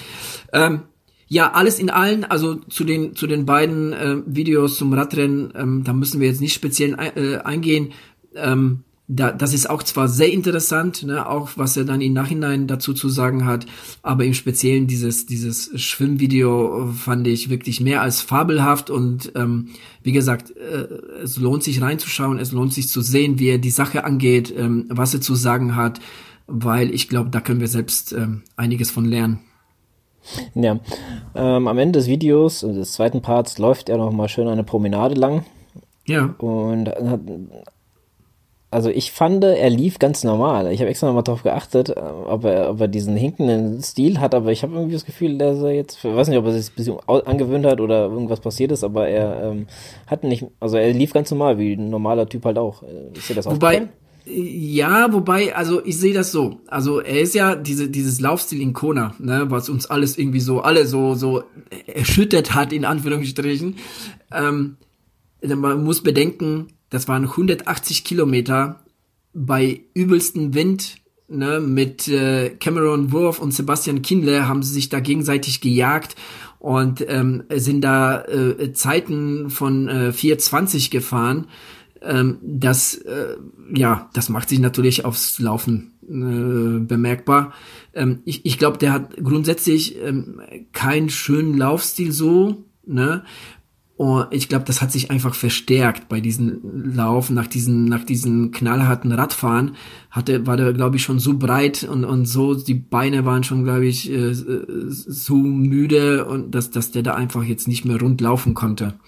[0.53, 0.82] Ähm,
[1.29, 5.85] ja, alles in allen, also zu den zu den beiden äh, Videos zum Radrennen, ähm,
[5.85, 7.93] da müssen wir jetzt nicht speziell äh, eingehen.
[8.35, 12.66] Ähm, da, das ist auch zwar sehr interessant, ne, auch was er dann im Nachhinein
[12.66, 13.66] dazu zu sagen hat,
[14.03, 19.68] aber im Speziellen dieses dieses Schwimmvideo fand ich wirklich mehr als fabelhaft und ähm,
[20.03, 20.89] wie gesagt, äh,
[21.22, 24.87] es lohnt sich reinzuschauen, es lohnt sich zu sehen, wie er die Sache angeht, ähm,
[24.89, 26.01] was er zu sagen hat,
[26.47, 29.41] weil ich glaube, da können wir selbst ähm, einiges von lernen.
[30.55, 30.79] Ja,
[31.35, 34.64] ähm, am Ende des Videos, also des zweiten Parts, läuft er noch mal schön eine
[34.64, 35.45] Promenade lang.
[36.07, 36.35] Ja.
[36.39, 36.91] Und
[38.70, 40.70] also ich fand, er lief ganz normal.
[40.72, 44.35] Ich habe extra nochmal drauf geachtet, äh, ob er, ob er diesen hinkenden Stil hat,
[44.35, 46.70] aber ich habe irgendwie das Gefühl, dass er jetzt, ich weiß nicht, ob er sich
[46.70, 49.66] ein bisschen angewöhnt hat oder irgendwas passiert ist, aber er ähm,
[50.07, 52.83] hat nicht, also er lief ganz normal, wie ein normaler Typ halt auch.
[53.14, 53.89] Ist dir das Wobei,
[54.29, 56.61] ja, wobei, also ich sehe das so.
[56.66, 60.62] Also er ist ja diese, dieses Laufstil in Kona, ne, was uns alles irgendwie so,
[60.62, 61.45] alle so, so
[61.87, 63.77] erschüttert hat, in Anführungsstrichen.
[64.33, 64.77] Ähm,
[65.43, 68.81] man muss bedenken, das waren 180 Kilometer
[69.33, 70.97] bei übelsten Wind,
[71.29, 76.16] ne, mit äh, Cameron Wurf und Sebastian Kindle haben sie sich da gegenseitig gejagt
[76.59, 81.47] und ähm, sind da äh, Zeiten von äh, 420 gefahren
[82.07, 83.37] ähm, das, äh,
[83.75, 87.53] ja, das macht sich natürlich aufs Laufen äh, bemerkbar.
[87.95, 90.41] Ähm, ich ich glaube, der hat grundsätzlich ähm,
[90.73, 93.23] keinen schönen Laufstil so, ne?
[93.97, 96.61] Und ich glaube, das hat sich einfach verstärkt bei diesem
[96.95, 99.75] Lauf, nach diesen, nach diesen knallharten Radfahren,
[100.11, 103.65] hatte, war der, glaube ich, schon so breit und, und so, die Beine waren schon,
[103.65, 108.21] glaube ich, äh, so müde und dass, dass der da einfach jetzt nicht mehr rund
[108.21, 109.01] laufen konnte.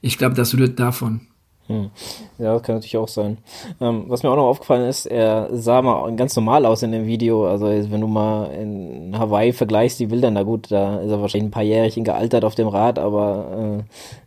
[0.00, 1.22] Ich glaube, das rührt davon.
[1.68, 1.90] Hm.
[2.38, 3.38] Ja, das kann natürlich auch sein.
[3.80, 7.06] Ähm, was mir auch noch aufgefallen ist, er sah mal ganz normal aus in dem
[7.06, 7.46] Video.
[7.46, 11.48] Also wenn du mal in Hawaii vergleichst, die Bilder, na gut, da ist er wahrscheinlich
[11.48, 13.82] ein paar Jährchen gealtert auf dem Rad, aber äh,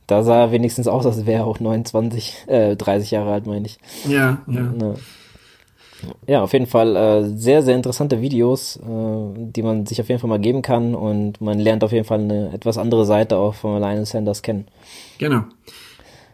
[0.08, 3.66] da sah er wenigstens aus, als wäre er auch 29, äh, 30 Jahre alt, meine
[3.66, 3.78] ich.
[4.08, 4.74] Ja, ja.
[4.82, 4.94] ja.
[6.28, 8.80] Ja, auf jeden Fall äh, sehr, sehr interessante Videos, äh,
[9.36, 12.20] die man sich auf jeden Fall mal geben kann und man lernt auf jeden Fall
[12.20, 14.68] eine etwas andere Seite auch von Lionel Sanders kennen.
[15.18, 15.44] Genau.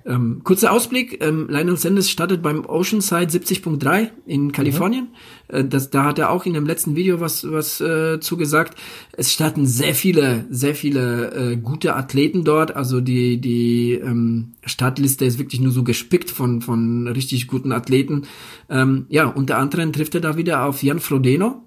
[0.07, 5.07] Ähm, kurzer Ausblick, ähm, Lionel Sanders startet beim Oceanside 70.3 in Kalifornien.
[5.49, 5.55] Mhm.
[5.55, 8.77] Äh, das, da hat er auch in dem letzten Video was, was äh, zugesagt.
[9.13, 12.75] Es starten sehr viele, sehr viele äh, gute Athleten dort.
[12.75, 18.27] Also die, die ähm, Startliste ist wirklich nur so gespickt von, von richtig guten Athleten.
[18.69, 21.63] Ähm, ja, unter anderem trifft er da wieder auf Jan Frodeno.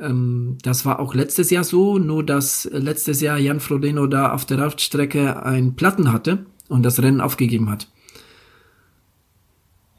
[0.00, 4.46] Ähm, das war auch letztes Jahr so, nur dass letztes Jahr Jan Frodeno da auf
[4.46, 7.86] der Radstrecke einen Platten hatte und das Rennen aufgegeben hat.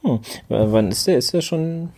[0.03, 0.19] Hm.
[0.49, 1.17] Wann ist der?
[1.17, 1.89] Ist der schon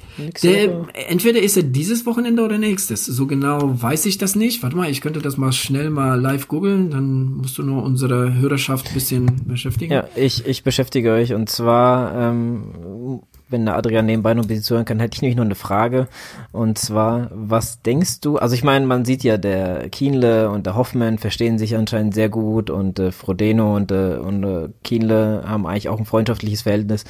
[0.43, 0.86] der?
[1.09, 3.03] Entweder ist er dieses Wochenende oder nächstes.
[3.05, 4.61] So genau weiß ich das nicht.
[4.61, 6.91] Warte mal, ich könnte das mal schnell mal live googeln.
[6.91, 9.91] Dann musst du nur unsere Hörerschaft ein bisschen beschäftigen.
[9.91, 11.34] Ja, ich, ich beschäftige euch.
[11.34, 15.37] Und zwar ähm, wenn der Adrian nebenbei noch ein bisschen zuhören kann, hätte ich nämlich
[15.37, 16.07] noch eine Frage.
[16.51, 20.75] Und zwar, was denkst du, also ich meine, man sieht ja, der Kienle und der
[20.75, 25.67] Hoffmann verstehen sich anscheinend sehr gut und äh, Frodeno und, äh, und äh, Kienle haben
[25.67, 27.05] eigentlich auch ein freundschaftliches Verhältnis.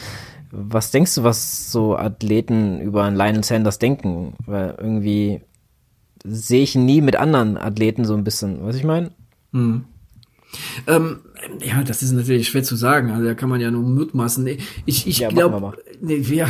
[0.51, 4.33] Was denkst du, was so Athleten über einen Lionel Sanders denken?
[4.45, 5.41] Weil irgendwie
[6.23, 9.11] sehe ich nie mit anderen Athleten so ein bisschen, was ich meine?
[9.51, 9.85] Hm.
[10.87, 11.19] Ähm,
[11.61, 13.11] ja, das ist natürlich schwer zu sagen.
[13.11, 14.47] Also da kann man ja nur mutmaßen.
[14.85, 16.47] Ich, ich ja, glaube, ja,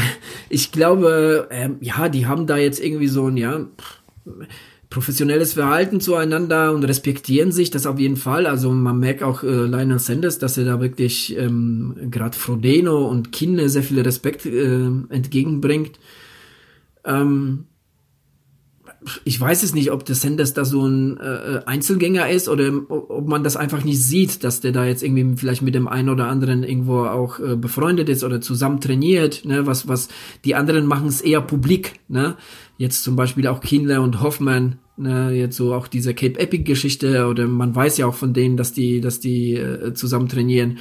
[0.49, 3.65] ich glaube, ähm, ja, die haben da jetzt irgendwie so ein ja
[4.89, 8.45] professionelles Verhalten zueinander und respektieren sich das auf jeden Fall.
[8.45, 13.31] Also man merkt auch äh, Lionel Sanders, dass er da wirklich ähm, gerade Frodeno und
[13.31, 15.99] Kinne sehr viel Respekt äh, entgegenbringt.
[17.03, 17.65] Ähm,
[19.23, 23.27] ich weiß es nicht, ob der Sanders da so ein äh, Einzelgänger ist oder ob
[23.27, 26.27] man das einfach nicht sieht, dass der da jetzt irgendwie vielleicht mit dem einen oder
[26.27, 30.09] anderen irgendwo auch äh, befreundet ist oder zusammen trainiert, ne, was, was,
[30.43, 32.35] die anderen machen es eher publik, ne,
[32.77, 37.27] jetzt zum Beispiel auch Kindler und Hoffmann, ne, jetzt so auch diese Cape Epic Geschichte
[37.27, 40.79] oder man weiß ja auch von denen, dass die, dass die äh, zusammen trainieren,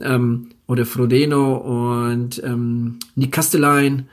[0.00, 4.04] ähm, oder Frodeno und ähm, Nick Castelline,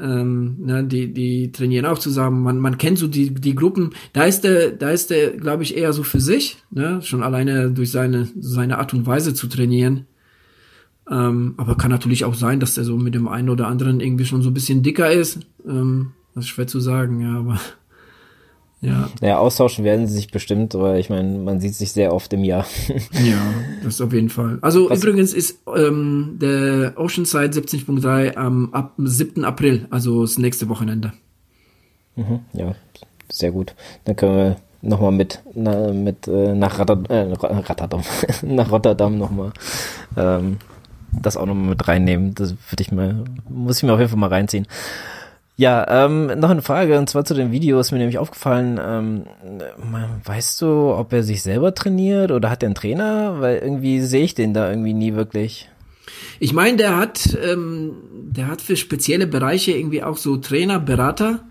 [0.00, 2.42] ähm, ne, die, die trainieren auch zusammen.
[2.42, 3.90] Man, man kennt so die, die Gruppen.
[4.12, 7.70] Da ist der, da ist der, glaube ich, eher so für sich, ne, schon alleine
[7.70, 10.06] durch seine, seine Art und Weise zu trainieren.
[11.08, 14.24] Ähm, aber kann natürlich auch sein, dass der so mit dem einen oder anderen irgendwie
[14.24, 15.40] schon so ein bisschen dicker ist.
[15.66, 17.60] Ähm, das ist schwer zu sagen, ja, aber
[18.86, 19.10] ja.
[19.20, 22.44] Naja, austauschen werden sie sich bestimmt, aber ich meine, man sieht sich sehr oft im
[22.44, 22.66] Jahr.
[23.12, 23.40] ja,
[23.82, 24.58] das auf jeden Fall.
[24.62, 25.02] Also Was?
[25.02, 29.44] übrigens ist ähm, der Oceanside 70.3 am ab 7.
[29.44, 31.12] April, also das nächste Wochenende.
[32.14, 32.74] Mhm, ja,
[33.28, 33.74] sehr gut.
[34.04, 38.02] Dann können wir nochmal mit, na, mit äh, nach Rotterdam, äh, Rotterdam,
[38.42, 39.52] nach Rotterdam nochmal
[40.16, 40.58] ähm,
[41.12, 42.34] das auch nochmal mit reinnehmen.
[42.34, 44.66] Das würde ich mal, muss ich mir auf jeden Fall mal reinziehen.
[45.58, 49.24] Ja, ähm, noch eine Frage, und zwar zu den Videos, mir nämlich aufgefallen, ähm,
[50.24, 53.40] weißt du, ob er sich selber trainiert oder hat er einen Trainer?
[53.40, 55.70] Weil irgendwie sehe ich den da irgendwie nie wirklich.
[56.40, 61.44] Ich meine, der hat, ähm, der hat für spezielle Bereiche irgendwie auch so Trainer, Berater.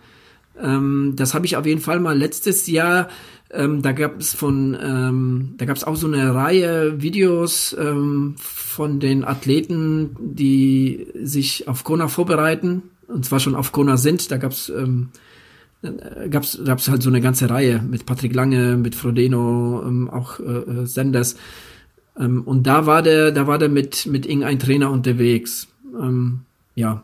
[0.62, 3.08] Ähm, das habe ich auf jeden Fall mal letztes Jahr
[3.52, 8.36] ähm, da gab es von, ähm, da gab es auch so eine Reihe Videos ähm,
[8.38, 14.32] von den Athleten, die sich auf Kona vorbereiten und zwar schon auf Kona sind.
[14.32, 15.10] Da gab's ähm,
[15.82, 20.40] äh, gab's gab's halt so eine ganze Reihe mit Patrick Lange, mit Frodeno, ähm, auch
[20.40, 21.36] äh, äh, Sanders.
[22.18, 25.68] Ähm, und da war der, da war der mit mit irgendein Trainer unterwegs.
[26.00, 26.42] Ähm,
[26.76, 27.04] ja,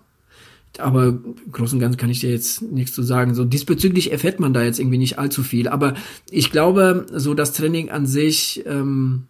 [0.78, 3.34] aber im Großen und Ganzen kann ich dir jetzt nichts zu sagen.
[3.34, 5.68] So diesbezüglich erfährt man da jetzt irgendwie nicht allzu viel.
[5.68, 5.96] Aber
[6.30, 9.24] ich glaube, so das Training an sich ähm,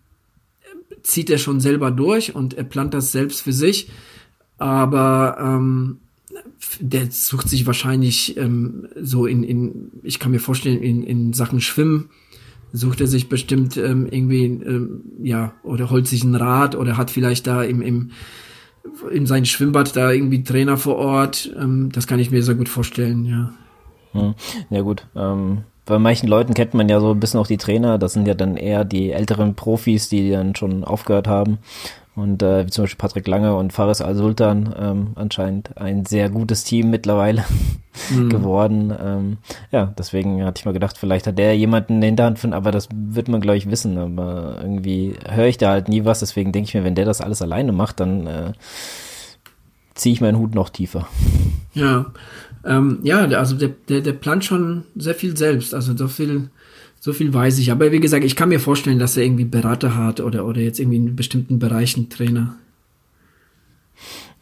[1.04, 3.90] zieht er schon selber durch und er plant das selbst für sich.
[4.58, 5.98] Aber ähm,
[6.80, 11.62] der sucht sich wahrscheinlich ähm, so in, in, ich kann mir vorstellen, in, in Sachen
[11.62, 12.10] Schwimmen
[12.74, 17.12] sucht er sich bestimmt ähm, irgendwie, ähm, ja, oder holt sich ein Rad oder hat
[17.12, 18.12] vielleicht da im, im
[19.12, 21.54] in sein Schwimmbad da irgendwie Trainer vor Ort.
[21.60, 23.54] Ähm, das kann ich mir sehr gut vorstellen, ja.
[24.14, 24.34] Hm.
[24.70, 27.98] Ja gut, ähm, bei manchen Leuten kennt man ja so ein bisschen auch die Trainer,
[27.98, 31.60] das sind ja dann eher die älteren Profis, die dann schon aufgehört haben
[32.16, 36.66] und äh, wie zum Beispiel Patrick Lange und Faris Al-Sultan ähm, anscheinend ein sehr gutes
[36.66, 37.46] Team mittlerweile
[38.10, 38.30] mhm.
[38.30, 38.94] geworden.
[39.02, 39.38] Ähm,
[39.72, 42.72] ja, deswegen hatte ich mal gedacht, vielleicht hat der jemanden in der Hinterhand von, aber
[42.72, 43.98] das wird man, glaube ich, wissen.
[43.98, 47.22] Aber irgendwie höre ich da halt nie was, deswegen denke ich mir, wenn der das
[47.22, 48.52] alles alleine macht, dann äh,
[49.96, 51.08] ziehe ich meinen Hut noch tiefer.
[51.74, 52.08] Ja,
[52.66, 55.74] ähm, ja, also der, der, der plant schon sehr viel selbst.
[55.74, 56.50] Also so viel,
[57.02, 57.72] so viel weiß ich.
[57.72, 60.80] Aber wie gesagt, ich kann mir vorstellen, dass er irgendwie Berater hat oder, oder jetzt
[60.80, 62.56] irgendwie in bestimmten Bereichen Trainer.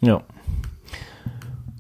[0.01, 0.21] Ja.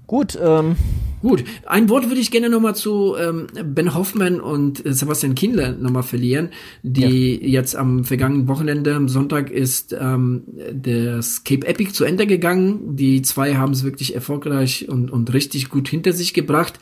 [0.07, 0.75] Gut, ähm,
[1.21, 5.73] Gut, ein Wort würde ich gerne nochmal zu ähm, Ben Hoffmann und äh, Sebastian Kindler
[5.73, 6.49] nochmal verlieren,
[6.81, 7.59] die ja.
[7.59, 12.95] jetzt am vergangenen Wochenende, am Sonntag ist ähm, das Cape Epic zu Ende gegangen.
[12.95, 16.79] Die zwei haben es wirklich erfolgreich und, und richtig gut hinter sich gebracht.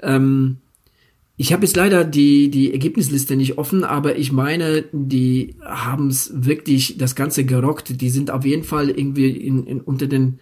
[0.00, 0.56] Ähm,
[1.36, 6.32] ich habe jetzt leider die, die Ergebnisliste nicht offen, aber ich meine, die haben es
[6.34, 8.00] wirklich das Ganze gerockt.
[8.00, 10.38] Die sind auf jeden Fall irgendwie in, in, unter den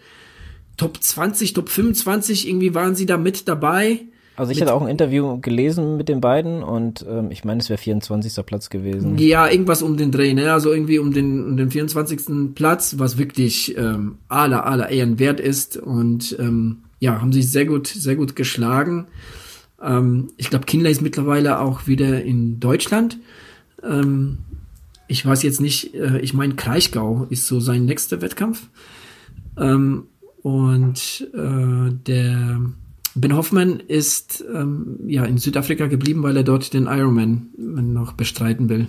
[0.77, 4.01] Top 20, Top 25, irgendwie waren sie da mit dabei.
[4.37, 7.71] Also ich hatte auch ein Interview gelesen mit den beiden und ähm, ich meine, es
[7.71, 8.45] wäre 24.
[8.45, 9.17] Platz gewesen.
[9.19, 10.53] Ja, irgendwas um den Dreh, ne?
[10.53, 12.55] Also irgendwie um den, um den 24.
[12.55, 15.77] Platz, was wirklich ähm, aller, aller Ehren wert ist.
[15.77, 19.07] Und ähm, ja, haben sich sehr gut, sehr gut geschlagen.
[19.85, 23.19] Ähm, ich glaube, Kindler ist mittlerweile auch wieder in Deutschland.
[23.83, 24.39] Ähm,
[25.07, 28.69] ich weiß jetzt nicht, äh, ich meine, Kraichgau ist so sein nächster Wettkampf.
[29.57, 30.05] Ähm,
[30.43, 32.61] und äh, der
[33.15, 38.69] Ben Hoffman ist ähm, ja in Südafrika geblieben, weil er dort den Ironman noch bestreiten
[38.69, 38.89] will.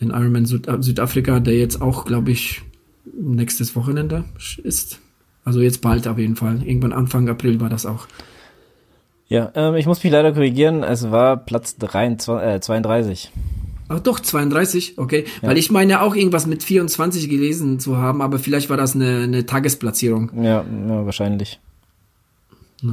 [0.00, 2.62] Den Ironman Süd Südafrika, der jetzt auch, glaube ich,
[3.04, 4.24] nächstes Wochenende
[4.62, 5.00] ist.
[5.44, 6.62] Also jetzt bald auf jeden Fall.
[6.66, 8.08] Irgendwann Anfang April war das auch.
[9.30, 10.82] Ja, ähm, ich muss mich leider korrigieren.
[10.82, 13.30] Es war Platz 23, äh, 32.
[13.88, 15.24] Ach doch, 32, okay.
[15.40, 15.48] Ja.
[15.48, 19.22] Weil ich meine auch irgendwas mit 24 gelesen zu haben, aber vielleicht war das eine,
[19.22, 20.30] eine Tagesplatzierung.
[20.36, 21.60] Ja, ja, wahrscheinlich.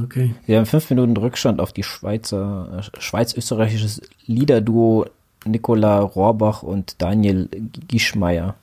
[0.04, 0.34] Okay.
[0.46, 5.06] Wir haben fünf Minuten Rückstand auf die Schweizer, äh, schweiz-österreichisches Liederduo
[5.44, 7.48] Nicola Rohrbach und Daniel
[7.88, 8.54] Gischmeier.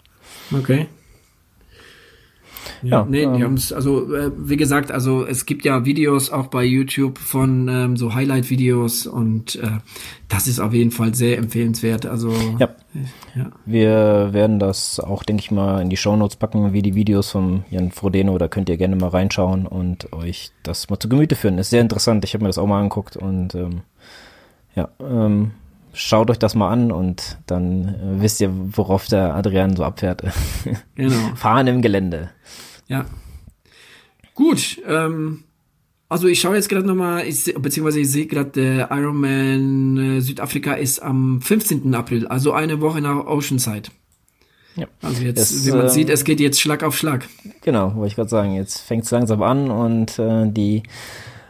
[0.53, 0.87] Okay.
[2.81, 6.31] Ja, nee, ähm, die haben es, also äh, wie gesagt, also es gibt ja Videos
[6.31, 9.79] auch bei YouTube von ähm, so Highlight-Videos und äh,
[10.27, 12.05] das ist auf jeden Fall sehr empfehlenswert.
[12.05, 12.69] Also ja.
[13.35, 13.51] ja.
[13.65, 17.63] Wir werden das auch, denke ich mal, in die Shownotes packen, wie die Videos von
[17.69, 21.57] Jan Frodeno, da könnt ihr gerne mal reinschauen und euch das mal zu Gemüte führen.
[21.57, 23.81] Ist sehr interessant, ich habe mir das auch mal angeguckt und ähm,
[24.75, 25.51] ja, ähm,
[25.95, 30.23] schaut euch das mal an und dann äh, wisst ihr, worauf der Adrian so abfährt.
[30.95, 31.35] Genau.
[31.35, 32.29] Fahren im Gelände.
[32.87, 33.05] Ja.
[34.33, 35.43] Gut, ähm,
[36.07, 37.25] also ich schaue jetzt gerade nochmal,
[37.59, 41.93] beziehungsweise ich sehe gerade, der Ironman äh, Südafrika ist am 15.
[41.95, 43.89] April, also eine Woche nach Oceanside.
[44.75, 44.87] Ja.
[45.01, 47.27] Also jetzt, es, wie man äh, sieht, es geht jetzt Schlag auf Schlag.
[47.63, 48.55] Genau, wollte ich gerade sagen.
[48.55, 50.83] Jetzt fängt es langsam an und äh, die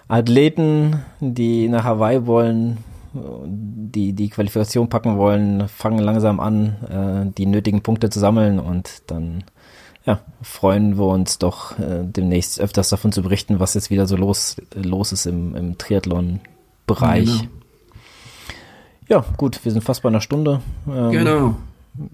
[0.08, 2.78] Athleten, die nach Hawaii wollen,
[3.16, 6.76] die die Qualifikation packen wollen, fangen langsam an,
[7.30, 9.44] äh, die nötigen Punkte zu sammeln und dann
[10.06, 14.16] ja, freuen wir uns doch äh, demnächst öfters davon zu berichten, was jetzt wieder so
[14.16, 17.26] los, los ist im, im Triathlon-Bereich.
[17.26, 17.52] Genau.
[19.08, 20.62] Ja, gut, wir sind fast bei einer Stunde.
[20.88, 21.56] Ähm, genau.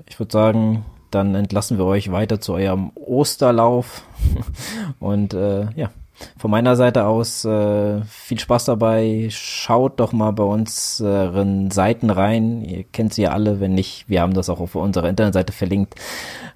[0.07, 4.03] Ich würde sagen, dann entlassen wir euch weiter zu eurem Osterlauf.
[4.99, 5.89] Und äh, ja,
[6.37, 9.27] von meiner Seite aus äh, viel Spaß dabei.
[9.31, 12.61] Schaut doch mal bei unseren Seiten rein.
[12.61, 13.59] Ihr kennt sie ja alle.
[13.59, 15.95] Wenn nicht, wir haben das auch auf unserer Internetseite verlinkt.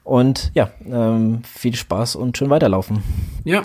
[0.04, 3.04] Und ja, ähm, viel Spaß und schön weiterlaufen.
[3.44, 3.64] Ja,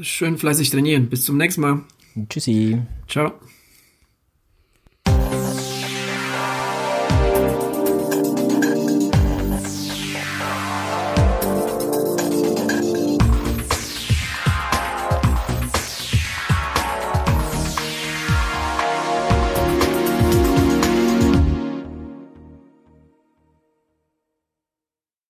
[0.00, 1.08] schön fleißig trainieren.
[1.08, 1.80] Bis zum nächsten Mal.
[2.28, 2.78] Tschüssi.
[3.08, 3.32] Ciao.